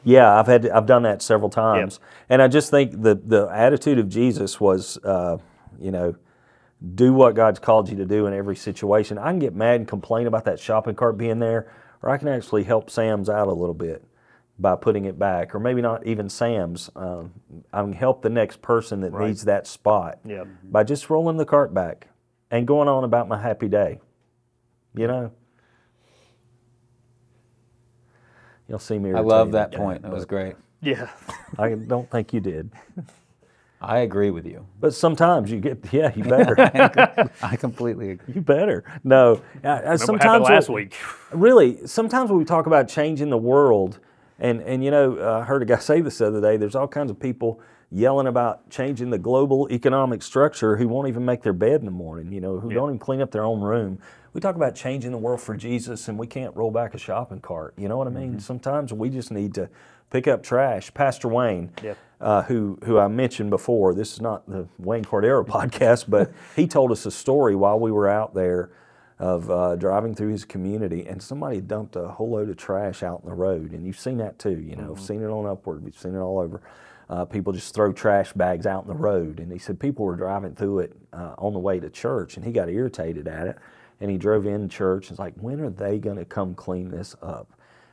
Yeah, 0.04 0.40
I've 0.40 0.48
had 0.48 0.68
I've 0.70 0.86
done 0.86 1.04
that 1.04 1.22
several 1.22 1.50
times, 1.50 2.00
and 2.30 2.42
I 2.42 2.48
just 2.48 2.72
think 2.72 3.02
the 3.02 3.16
the 3.16 3.48
attitude 3.48 4.00
of 4.00 4.08
Jesus 4.08 4.60
was, 4.60 4.98
uh, 5.04 5.38
you 5.78 5.92
know, 5.92 6.16
do 6.96 7.14
what 7.14 7.36
God's 7.36 7.60
called 7.60 7.90
you 7.90 7.98
to 7.98 8.06
do 8.06 8.26
in 8.26 8.34
every 8.34 8.56
situation. 8.56 9.18
I 9.18 9.30
can 9.32 9.40
get 9.40 9.54
mad 9.54 9.76
and 9.76 9.88
complain 9.88 10.26
about 10.28 10.46
that 10.46 10.60
shopping 10.60 10.96
cart 10.96 11.18
being 11.18 11.40
there, 11.40 11.70
or 12.02 12.10
I 12.10 12.18
can 12.18 12.30
actually 12.30 12.64
help 12.64 12.90
Sam's 12.90 13.30
out 13.30 13.48
a 13.50 13.54
little 13.54 13.74
bit 13.74 14.04
by 14.60 14.76
putting 14.76 15.06
it 15.06 15.17
back, 15.17 15.56
or 15.56 15.60
maybe 15.60 15.82
not 15.82 16.06
even 16.06 16.28
Sam's. 16.30 16.89
Um, 16.95 17.32
I 17.72 17.82
can 17.82 17.93
help 17.93 18.22
the 18.22 18.30
next 18.30 18.62
person 18.62 19.02
that 19.02 19.13
Right. 19.13 19.28
needs 19.28 19.45
that 19.45 19.65
spot 19.67 20.19
Yep. 20.26 20.48
by 20.63 20.84
just 20.84 21.10
rolling 21.10 21.38
the 21.38 21.45
cart 21.45 21.74
back 21.74 22.10
and 22.52 22.67
going 22.67 22.88
on 22.89 23.04
about 23.04 23.28
my 23.28 23.39
happy 23.41 23.67
day. 23.69 24.00
You 24.93 25.08
know. 25.08 25.32
You'll 28.67 28.80
see 28.80 29.00
me. 29.00 29.13
I 29.13 29.19
love 29.22 29.54
that 29.54 29.74
at 29.74 29.80
point. 29.80 30.02
That 30.04 30.12
was 30.12 30.26
great. 30.26 30.56
Yeah. 30.82 31.10
I 31.58 31.74
don't 31.74 32.10
think 32.10 32.34
you 32.34 32.39
did, 32.39 32.72
I 33.82 34.00
agree 34.00 34.30
with 34.30 34.45
you. 34.45 34.65
but 34.80 34.93
sometimes 34.93 35.50
you 35.52 35.60
get. 35.60 35.91
Yeah, 35.91 36.13
you 36.15 36.24
better. 36.24 36.56
I 37.41 37.56
completely 37.56 38.12
agree. 38.12 38.36
you 38.36 38.41
better. 38.41 38.84
No, 39.04 39.41
what 39.62 39.63
happened 39.63 40.00
sometimes 40.02 40.45
last 40.45 40.69
we- 40.69 40.76
week. 40.84 40.95
really 41.32 41.86
sometimes 41.88 42.30
when 42.30 42.39
we 42.39 42.45
talk 42.45 42.65
about 42.67 42.88
changing 42.88 43.30
the 43.30 43.38
world 43.38 44.00
and 44.39 44.62
and 44.62 44.84
you 44.84 44.91
know 44.91 45.17
uh, 45.17 45.39
i 45.39 45.43
heard 45.43 45.62
a 45.62 45.65
guy 45.65 45.78
say 45.80 46.02
this 46.02 46.17
the 46.19 46.28
other 46.28 46.41
day 46.41 46.58
there's 46.58 46.75
all 46.75 46.88
kinds 46.88 47.12
of 47.12 47.19
people 47.19 47.60
yelling 47.91 48.28
about 48.28 48.69
changing 48.69 49.10
the 49.10 49.17
global 49.17 49.67
economic 49.71 50.21
structure 50.21 50.78
who 50.78 50.88
won't 50.88 51.08
even 51.08 51.25
make 51.25 51.41
their 51.41 51.54
bed 51.54 51.80
in 51.82 51.86
the 51.86 51.91
morning 51.91 52.32
you 52.32 52.39
know 52.39 52.60
who 52.60 52.71
don't 52.71 52.89
even 52.89 52.99
clean 52.99 53.21
up 53.21 53.32
their 53.32 53.43
own 53.43 53.62
room 53.62 53.99
we 54.34 54.39
talk 54.39 54.56
about 54.56 54.75
changing 54.75 55.12
the 55.12 55.17
world 55.17 55.41
for 55.41 55.56
jesus 55.56 56.08
and 56.08 56.17
we 56.19 56.28
can't 56.28 56.56
roll 56.56 56.69
back 56.71 56.93
a 56.93 56.97
shopping 56.99 57.39
cart 57.41 57.73
you 57.78 57.88
know 57.88 57.97
what 57.97 58.08
i 58.08 58.12
mean 58.12 58.39
sometimes 58.39 58.93
we 58.93 59.10
just 59.10 59.32
need 59.32 59.54
to 59.56 59.67
pick 60.12 60.28
up 60.28 60.43
trash 60.43 60.93
pastor 60.93 61.28
wayne 61.28 61.71
Yep. 61.84 61.97
uh, 62.21 62.41
who 62.43 62.78
who 62.84 62.97
I 62.97 63.08
mentioned 63.08 63.49
before. 63.52 63.93
This 63.93 64.12
is 64.13 64.19
not 64.21 64.45
the 64.49 64.67
Wayne 64.80 65.06
Cordeiro 65.06 65.45
podcast, 65.58 66.06
but 66.10 66.32
he 66.56 66.67
told 66.67 66.91
us 66.91 67.06
a 67.06 67.12
story 67.12 67.56
while 67.56 67.80
we 67.80 67.91
were 67.91 68.10
out 68.10 68.34
there 68.34 68.71
of 69.19 69.51
uh, 69.51 69.75
driving 69.75 70.15
through 70.15 70.29
his 70.29 70.45
community, 70.45 71.05
and 71.05 71.21
somebody 71.21 71.60
dumped 71.62 71.95
a 71.95 72.08
whole 72.08 72.32
load 72.32 72.49
of 72.49 72.58
trash 72.58 73.03
out 73.03 73.21
in 73.23 73.29
the 73.29 73.36
road, 73.36 73.71
and 73.71 73.86
you've 73.86 73.99
seen 73.99 74.17
that 74.17 74.39
too. 74.39 74.60
You 74.60 74.75
know, 74.77 74.93
I've 74.95 75.01
seen 75.01 75.21
it 75.21 75.27
on 75.27 75.45
Upward, 75.45 75.84
we've 75.84 75.97
seen 75.97 76.15
it 76.15 76.19
all 76.19 76.39
over. 76.39 76.62
Uh, 77.10 77.25
people 77.25 77.51
just 77.51 77.73
throw 77.73 77.91
trash 77.91 78.32
bags 78.34 78.65
out 78.65 78.84
in 78.84 78.88
the 78.88 78.93
road, 78.95 79.39
and 79.39 79.51
he 79.51 79.58
said 79.58 79.79
people 79.79 80.05
were 80.05 80.15
driving 80.15 80.55
through 80.55 80.79
it 80.79 80.95
uh, 81.12 81.34
on 81.38 81.53
the 81.53 81.60
way 81.60 81.79
to 81.79 81.89
church, 81.89 82.38
and 82.38 82.45
he 82.45 82.51
got 82.51 82.69
irritated 82.69 83.27
at 83.27 83.47
it, 83.47 83.58
and 83.99 84.10
he 84.10 84.17
drove 84.17 84.45
in 84.45 84.69
church. 84.69 85.05
and 85.10 85.12
was 85.12 85.19
like, 85.19 85.34
when 85.36 85.60
are 85.60 85.69
they 85.69 85.97
going 85.99 86.17
to 86.17 86.25
come 86.25 86.53
clean 86.55 86.89
this 86.89 87.15
up? 87.21 87.51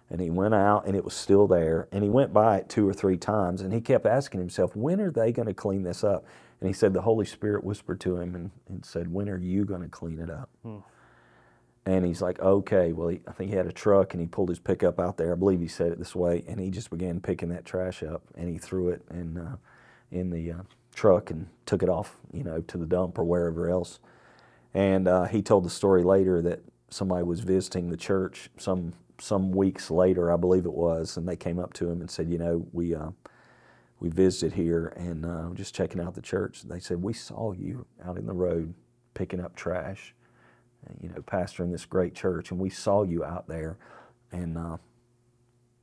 And 0.09 0.21
he 0.21 0.31
went 0.31 0.55
out 0.55 0.87
and 0.87 0.95
it 0.95 1.05
was 1.05 1.15
still 1.15 1.49
there. 1.49 1.89
And 1.91 2.05
he 2.05 2.09
went 2.09 2.33
by 2.33 2.59
it 2.59 2.69
two 2.69 2.89
or 2.89 2.93
three 2.95 3.17
times 3.17 3.61
and 3.61 3.73
he 3.73 3.81
kept 3.81 4.07
asking 4.07 4.39
himself, 4.39 4.77
when 4.77 5.01
are 5.01 5.11
they 5.11 5.33
going 5.33 5.49
to 5.49 5.55
clean 5.55 5.83
this 5.83 6.05
up? 6.05 6.25
And 6.61 6.69
he 6.69 6.73
said, 6.73 6.93
the 6.93 7.03
Holy 7.03 7.27
Spirit 7.27 7.65
whispered 7.65 7.99
to 8.03 8.17
him 8.19 8.37
and, 8.37 8.51
and 8.69 8.85
said, 8.85 9.13
when 9.13 9.29
are 9.29 9.37
you 9.37 9.65
going 9.65 9.83
to 9.83 9.89
clean 9.89 10.21
it 10.21 10.31
up? 10.31 10.49
And 11.87 12.05
he's 12.05 12.21
like, 12.21 12.41
okay. 12.41 12.93
Well, 12.93 13.09
he, 13.09 13.21
I 13.29 13.33
think 13.33 13.51
he 13.51 13.57
had 13.57 13.67
a 13.67 13.73
truck 13.73 14.13
and 14.13 14.21
he 14.21 14.27
pulled 14.27 14.49
his 14.49 14.59
pickup 14.59 15.01
out 15.01 15.17
there. 15.17 15.33
I 15.33 15.37
believe 15.37 15.61
he 15.61 15.69
said 15.69 15.93
it 15.93 15.99
this 15.99 16.15
way. 16.15 16.45
And 16.49 16.61
he 16.61 16.71
just 16.71 16.91
began 16.91 17.21
picking 17.21 17.49
that 17.51 17.65
trash 17.65 18.03
up 18.03 18.23
and 18.35 18.49
he 18.49 18.59
threw 18.59 18.89
it 18.89 19.03
in, 19.11 19.39
uh, 19.39 19.57
in 20.11 20.31
the 20.31 20.53
uh, 20.53 20.63
truck 20.95 21.31
and 21.31 21.47
took 21.65 21.83
it 21.83 21.89
off, 21.89 22.17
you 22.33 22.43
know, 22.43 22.61
to 22.63 22.77
the 22.77 22.87
dump 22.87 23.19
or 23.19 23.25
wherever 23.25 23.71
else. 23.71 24.01
And 24.75 25.09
uh, 25.09 25.25
he 25.25 25.43
told 25.43 25.65
the 25.65 25.71
story 25.71 26.03
later 26.03 26.43
that 26.43 26.61
somebody 26.91 27.23
was 27.23 27.41
visiting 27.41 27.91
the 27.91 27.97
church 27.97 28.51
some 28.59 28.93
some 29.19 29.51
weeks 29.51 29.91
later, 29.91 30.31
I 30.31 30.37
believe 30.37 30.67
it 30.67 30.75
was, 30.75 31.17
and 31.17 31.27
they 31.27 31.37
came 31.37 31.59
up 31.59 31.73
to 31.75 31.91
him 31.91 32.01
and 32.01 32.11
said, 32.11 32.29
you 32.29 32.39
know, 32.39 32.67
we 32.73 32.95
uh, 32.95 33.11
we 33.99 34.11
visited 34.11 34.53
here 34.55 34.93
and 34.97 35.25
uh, 35.25 35.49
just 35.55 35.75
checking 35.75 36.01
out 36.01 36.15
the 36.15 36.21
church. 36.21 36.63
They 36.63 36.81
said 36.81 37.03
we 37.03 37.15
saw 37.15 37.53
you 37.53 37.87
out 38.05 38.19
in 38.19 38.27
the 38.27 38.35
road 38.35 38.75
picking 39.15 39.41
up 39.41 39.57
trash, 39.57 40.15
you 41.03 41.09
know, 41.11 41.23
pastoring 41.23 41.73
this 41.73 41.85
great 41.87 42.15
church, 42.15 42.51
and 42.51 42.61
we 42.61 42.71
saw 42.71 43.03
you 43.05 43.25
out 43.25 43.49
there, 43.49 43.79
and 44.33 44.59
uh, 44.59 44.77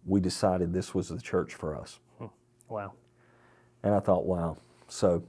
we 0.05 0.19
decided 0.21 0.73
this 0.73 0.95
was 0.95 1.09
the 1.09 1.21
church 1.21 1.55
for 1.55 1.77
us. 1.77 1.99
Wow. 2.69 2.93
And 3.83 3.95
I 3.95 3.99
thought, 3.99 4.25
wow, 4.25 4.57
so 4.87 5.23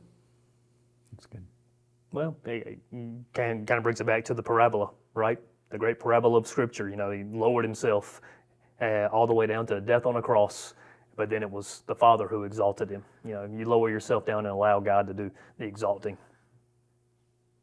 That's 1.13 1.27
good. 1.27 1.45
Well, 2.13 2.37
it 2.47 2.81
kind 3.35 3.67
kind 3.67 3.79
of 3.79 3.85
brings 3.85 4.01
it 4.01 4.07
back 4.07 4.25
to 4.27 4.35
the 4.35 4.43
parabola, 4.43 4.91
right? 5.15 5.39
The 5.71 5.79
great 5.79 6.01
parabola 6.01 6.39
of 6.39 6.47
Scripture. 6.47 6.89
You 6.91 6.97
know, 6.97 7.11
he 7.11 7.25
lowered 7.25 7.65
himself 7.65 8.21
uh, 8.83 9.09
all 9.13 9.27
the 9.27 9.35
way 9.35 9.47
down 9.47 9.67
to 9.69 9.81
death 9.81 10.07
on 10.07 10.17
a 10.17 10.23
cross, 10.23 10.75
but 11.17 11.31
then 11.31 11.43
it 11.43 11.51
was 11.51 11.85
the 11.87 11.95
Father 11.95 12.29
who 12.29 12.45
exalted 12.45 12.91
him. 12.91 13.05
You 13.25 13.35
know, 13.35 13.45
you 13.53 13.67
lower 13.67 13.91
yourself 13.91 14.27
down 14.27 14.41
and 14.41 14.49
allow 14.55 14.81
God 14.81 15.07
to 15.09 15.15
do 15.15 15.31
the 15.59 15.65
exalting. 15.67 16.19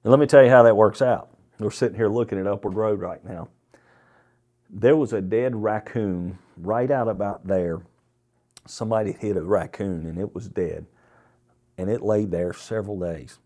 And 0.04 0.12
let 0.12 0.19
me 0.19 0.28
tell 0.28 0.43
you 0.43 0.50
how 0.50 0.63
that 0.63 0.76
works 0.78 1.02
out. 1.02 1.30
We're 1.62 1.69
sitting 1.69 1.95
here 1.95 2.10
looking 2.10 2.39
at 2.39 2.47
Upward 2.47 2.74
Road 2.74 3.00
right 3.00 3.24
now. 3.24 3.50
There 4.67 4.95
was 4.95 5.13
a 5.13 5.21
dead 5.21 5.56
raccoon 5.56 6.39
right 6.58 6.89
out 6.89 7.08
about 7.08 7.45
there. 7.45 7.82
Somebody 8.65 9.12
hit 9.12 9.38
a 9.38 9.43
raccoon 9.43 10.08
and 10.08 10.17
it 10.17 10.34
was 10.34 10.47
dead. 10.47 10.88
And 11.78 11.88
it 11.88 12.02
lay 12.02 12.26
there 12.26 12.52
several 12.54 13.00
days. 13.00 13.38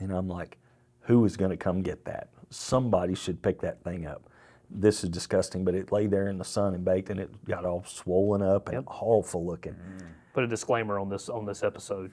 And 0.00 0.10
I'm 0.10 0.28
like, 0.28 0.58
who 1.02 1.24
is 1.24 1.36
going 1.36 1.52
to 1.52 1.56
come 1.56 1.82
get 1.82 2.04
that? 2.06 2.30
Somebody 2.50 3.14
should 3.14 3.40
pick 3.40 3.60
that 3.60 3.84
thing 3.84 4.04
up. 4.04 4.28
This 4.74 5.04
is 5.04 5.10
disgusting, 5.10 5.64
but 5.64 5.74
it 5.74 5.92
lay 5.92 6.08
there 6.08 6.28
in 6.28 6.36
the 6.36 6.44
sun 6.44 6.74
and 6.74 6.84
baked 6.84 7.08
and 7.08 7.20
it 7.20 7.44
got 7.44 7.64
all 7.64 7.84
swollen 7.86 8.42
up 8.42 8.68
and 8.68 8.84
awful 8.88 9.46
looking. 9.46 9.76
Put 10.32 10.42
a 10.42 10.48
disclaimer 10.48 10.98
on 10.98 11.08
this 11.08 11.28
on 11.28 11.46
this 11.46 11.62
episode. 11.62 12.10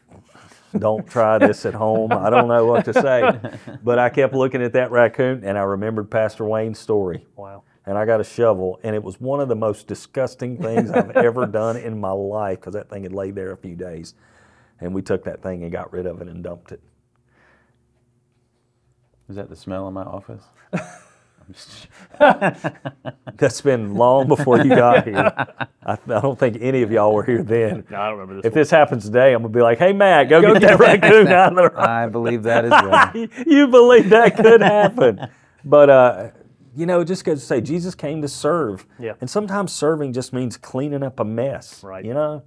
don't 0.77 1.07
try 1.07 1.39
this 1.39 1.65
at 1.65 1.73
home. 1.73 2.11
I 2.11 2.29
don't 2.29 2.47
know 2.47 2.65
what 2.67 2.85
to 2.85 2.93
say. 2.93 3.39
But 3.83 3.97
I 3.97 4.09
kept 4.09 4.35
looking 4.35 4.61
at 4.61 4.73
that 4.73 4.91
raccoon 4.91 5.43
and 5.43 5.57
I 5.57 5.63
remembered 5.63 6.11
Pastor 6.11 6.45
Wayne's 6.45 6.77
story. 6.77 7.25
Wow. 7.35 7.63
And 7.83 7.97
I 7.97 8.05
got 8.05 8.21
a 8.21 8.23
shovel, 8.23 8.79
and 8.83 8.95
it 8.95 9.01
was 9.01 9.19
one 9.19 9.39
of 9.39 9.47
the 9.47 9.55
most 9.55 9.87
disgusting 9.87 10.55
things 10.55 10.91
I've 10.91 11.09
ever 11.15 11.47
done 11.47 11.77
in 11.77 11.99
my 11.99 12.11
life 12.11 12.59
because 12.59 12.73
that 12.75 12.91
thing 12.91 13.01
had 13.01 13.11
laid 13.11 13.33
there 13.33 13.51
a 13.51 13.57
few 13.57 13.75
days. 13.75 14.13
And 14.79 14.93
we 14.93 15.01
took 15.01 15.23
that 15.23 15.41
thing 15.41 15.63
and 15.63 15.71
got 15.71 15.91
rid 15.91 16.05
of 16.05 16.21
it 16.21 16.27
and 16.27 16.43
dumped 16.43 16.71
it. 16.71 16.81
Is 19.29 19.35
that 19.35 19.49
the 19.49 19.55
smell 19.55 19.87
in 19.87 19.95
my 19.95 20.03
office? 20.03 20.43
I'm 21.47 21.53
just- 21.53 21.87
That's 23.37 23.61
been 23.61 23.95
long 23.95 24.27
before 24.27 24.59
you 24.59 24.69
got 24.69 25.03
here. 25.07 25.33
I, 25.85 25.93
I 25.93 25.95
don't 26.21 26.37
think 26.37 26.57
any 26.61 26.81
of 26.83 26.91
y'all 26.91 27.13
were 27.13 27.23
here 27.23 27.43
then. 27.43 27.83
No, 27.89 27.99
I 28.01 28.09
don't 28.09 28.19
remember 28.19 28.35
this. 28.41 28.45
If 28.45 28.53
this 28.53 28.69
happens 28.69 29.05
today, 29.05 29.33
I'm 29.33 29.41
gonna 29.41 29.53
be 29.53 29.61
like, 29.61 29.79
"Hey, 29.79 29.93
Matt, 29.93 30.29
go, 30.29 30.41
get, 30.41 30.61
that 30.61 30.79
raccoon 30.79 31.27
out 31.27 31.49
of 31.51 31.55
the 31.55 31.61
road." 31.69 31.75
I 31.77 32.07
believe 32.07 32.43
that 32.43 32.65
as 32.65 32.71
well. 32.71 33.27
you 33.47 33.67
believe 33.67 34.09
that 34.09 34.35
could 34.37 34.61
happen. 34.61 35.27
But 35.65 35.89
uh, 35.89 36.29
you 36.75 36.85
know, 36.85 37.03
just 37.03 37.23
goes 37.25 37.39
to 37.39 37.45
say 37.45 37.61
Jesus 37.61 37.95
came 37.95 38.21
to 38.21 38.27
serve. 38.27 38.85
Yeah. 38.99 39.13
And 39.21 39.29
sometimes 39.29 39.71
serving 39.71 40.13
just 40.13 40.33
means 40.33 40.57
cleaning 40.57 41.03
up 41.03 41.19
a 41.19 41.25
mess. 41.25 41.83
Right. 41.83 42.05
You 42.05 42.13
know? 42.13 42.43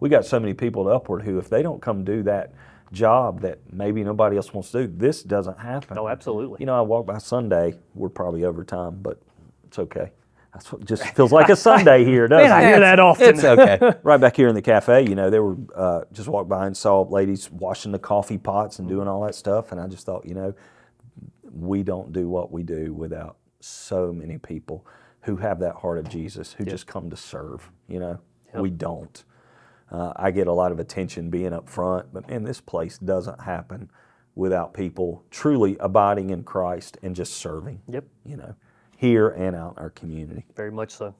We 0.00 0.08
got 0.08 0.24
so 0.26 0.38
many 0.40 0.54
people 0.54 0.88
at 0.88 0.94
Upward 0.96 1.22
who 1.22 1.38
if 1.38 1.48
they 1.48 1.62
don't 1.62 1.80
come 1.80 2.04
do 2.04 2.22
that 2.24 2.52
job 2.92 3.40
that 3.42 3.58
maybe 3.72 4.04
nobody 4.04 4.36
else 4.36 4.52
wants 4.54 4.70
to 4.72 4.86
do, 4.86 4.92
this 4.96 5.22
doesn't 5.22 5.58
happen. 5.58 5.98
Oh, 5.98 6.08
absolutely. 6.08 6.58
You 6.60 6.66
know, 6.66 6.76
I 6.78 6.82
walk 6.82 7.06
by 7.06 7.18
Sunday, 7.18 7.74
we're 7.94 8.08
probably 8.08 8.44
over 8.44 8.64
time, 8.64 8.98
but 9.02 9.20
it's 9.66 9.78
okay. 9.78 10.12
That's 10.52 10.72
what 10.72 10.84
just 10.84 11.04
feels 11.16 11.32
like 11.32 11.48
a 11.50 11.56
Sunday 11.56 12.04
here, 12.04 12.28
doesn't 12.28 12.48
Man, 12.48 12.52
I 12.52 12.62
it? 12.64 12.68
hear 12.68 12.80
that 12.80 13.00
often. 13.00 13.28
It's 13.34 13.44
okay. 13.44 13.92
right 14.02 14.20
back 14.20 14.36
here 14.36 14.48
in 14.48 14.54
the 14.54 14.62
cafe, 14.62 15.02
you 15.08 15.14
know, 15.14 15.30
they 15.30 15.40
were 15.40 15.56
uh, 15.74 16.02
just 16.12 16.28
walked 16.28 16.48
by 16.48 16.66
and 16.66 16.76
saw 16.76 17.02
ladies 17.02 17.50
washing 17.50 17.92
the 17.92 17.98
coffee 17.98 18.38
pots 18.38 18.78
and 18.78 18.88
doing 18.88 19.08
all 19.08 19.22
that 19.24 19.34
stuff, 19.34 19.72
and 19.72 19.80
I 19.80 19.86
just 19.88 20.06
thought, 20.06 20.26
you 20.26 20.34
know, 20.34 20.54
we 21.52 21.82
don't 21.82 22.12
do 22.12 22.28
what 22.28 22.52
we 22.52 22.62
do 22.62 22.92
without 22.94 23.36
so 23.60 24.12
many 24.12 24.38
people 24.38 24.86
who 25.22 25.36
have 25.36 25.58
that 25.60 25.76
heart 25.76 25.98
of 25.98 26.08
Jesus, 26.08 26.52
who 26.54 26.64
just 26.64 26.86
come 26.86 27.10
to 27.10 27.16
serve. 27.16 27.70
You 27.88 28.00
know, 28.00 28.20
we 28.54 28.70
don't. 28.70 29.24
Uh, 29.90 30.12
I 30.16 30.30
get 30.30 30.46
a 30.46 30.52
lot 30.52 30.72
of 30.72 30.80
attention 30.80 31.30
being 31.30 31.52
up 31.52 31.68
front, 31.68 32.12
but 32.12 32.28
man, 32.28 32.42
this 32.44 32.60
place 32.60 32.98
doesn't 32.98 33.42
happen 33.42 33.90
without 34.34 34.74
people 34.74 35.24
truly 35.30 35.76
abiding 35.80 36.30
in 36.30 36.42
Christ 36.42 36.98
and 37.02 37.14
just 37.14 37.34
serving. 37.34 37.80
Yep. 37.88 38.04
You 38.24 38.36
know, 38.36 38.54
here 38.96 39.28
and 39.28 39.54
out 39.56 39.74
in 39.76 39.82
our 39.82 39.90
community. 39.90 40.44
Very 40.56 40.72
much 40.72 40.92
so. 40.92 41.14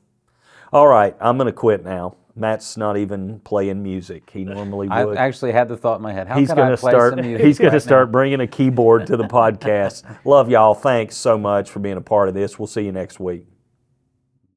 All 0.73 0.89
right, 0.89 1.17
I'm 1.21 1.37
going 1.39 1.47
to 1.47 1.53
quit 1.53 1.85
now. 1.85 2.17
Matt's 2.35 2.77
not 2.77 2.99
even 2.99 3.41
playing 3.41 3.83
music. 3.83 4.29
He 4.31 4.45
normally 4.45 4.89
I 4.89 5.15
actually 5.15 5.53
had 5.53 5.69
the 5.69 5.77
thought 5.77 5.97
in 5.97 6.03
my 6.03 6.13
head. 6.13 6.27
How 6.29 6.39
he's 6.39 6.49
can 6.49 6.57
going 6.57 6.69
I 6.69 6.71
to 6.73 6.77
play 6.77 6.91
start. 6.93 7.15
some 7.15 7.21
music 7.25 7.47
He's 7.47 7.59
going 7.59 7.73
to 7.73 7.81
start 7.81 8.09
now? 8.09 8.13
bringing 8.13 8.41
a 8.41 8.47
keyboard 8.47 9.07
to 9.07 9.17
the 9.17 9.25
podcast. 9.29 10.05
Love 10.25 10.51
y'all. 10.51 10.75
Thanks 10.75 11.17
so 11.17 11.39
much 11.39 11.71
for 11.71 11.79
being 11.79 11.97
a 11.97 12.03
part 12.03 12.29
of 12.29 12.35
this. 12.35 12.59
We'll 12.59 12.67
see 12.67 12.83
you 12.85 12.93
next 12.93 13.19
week. 13.21 13.47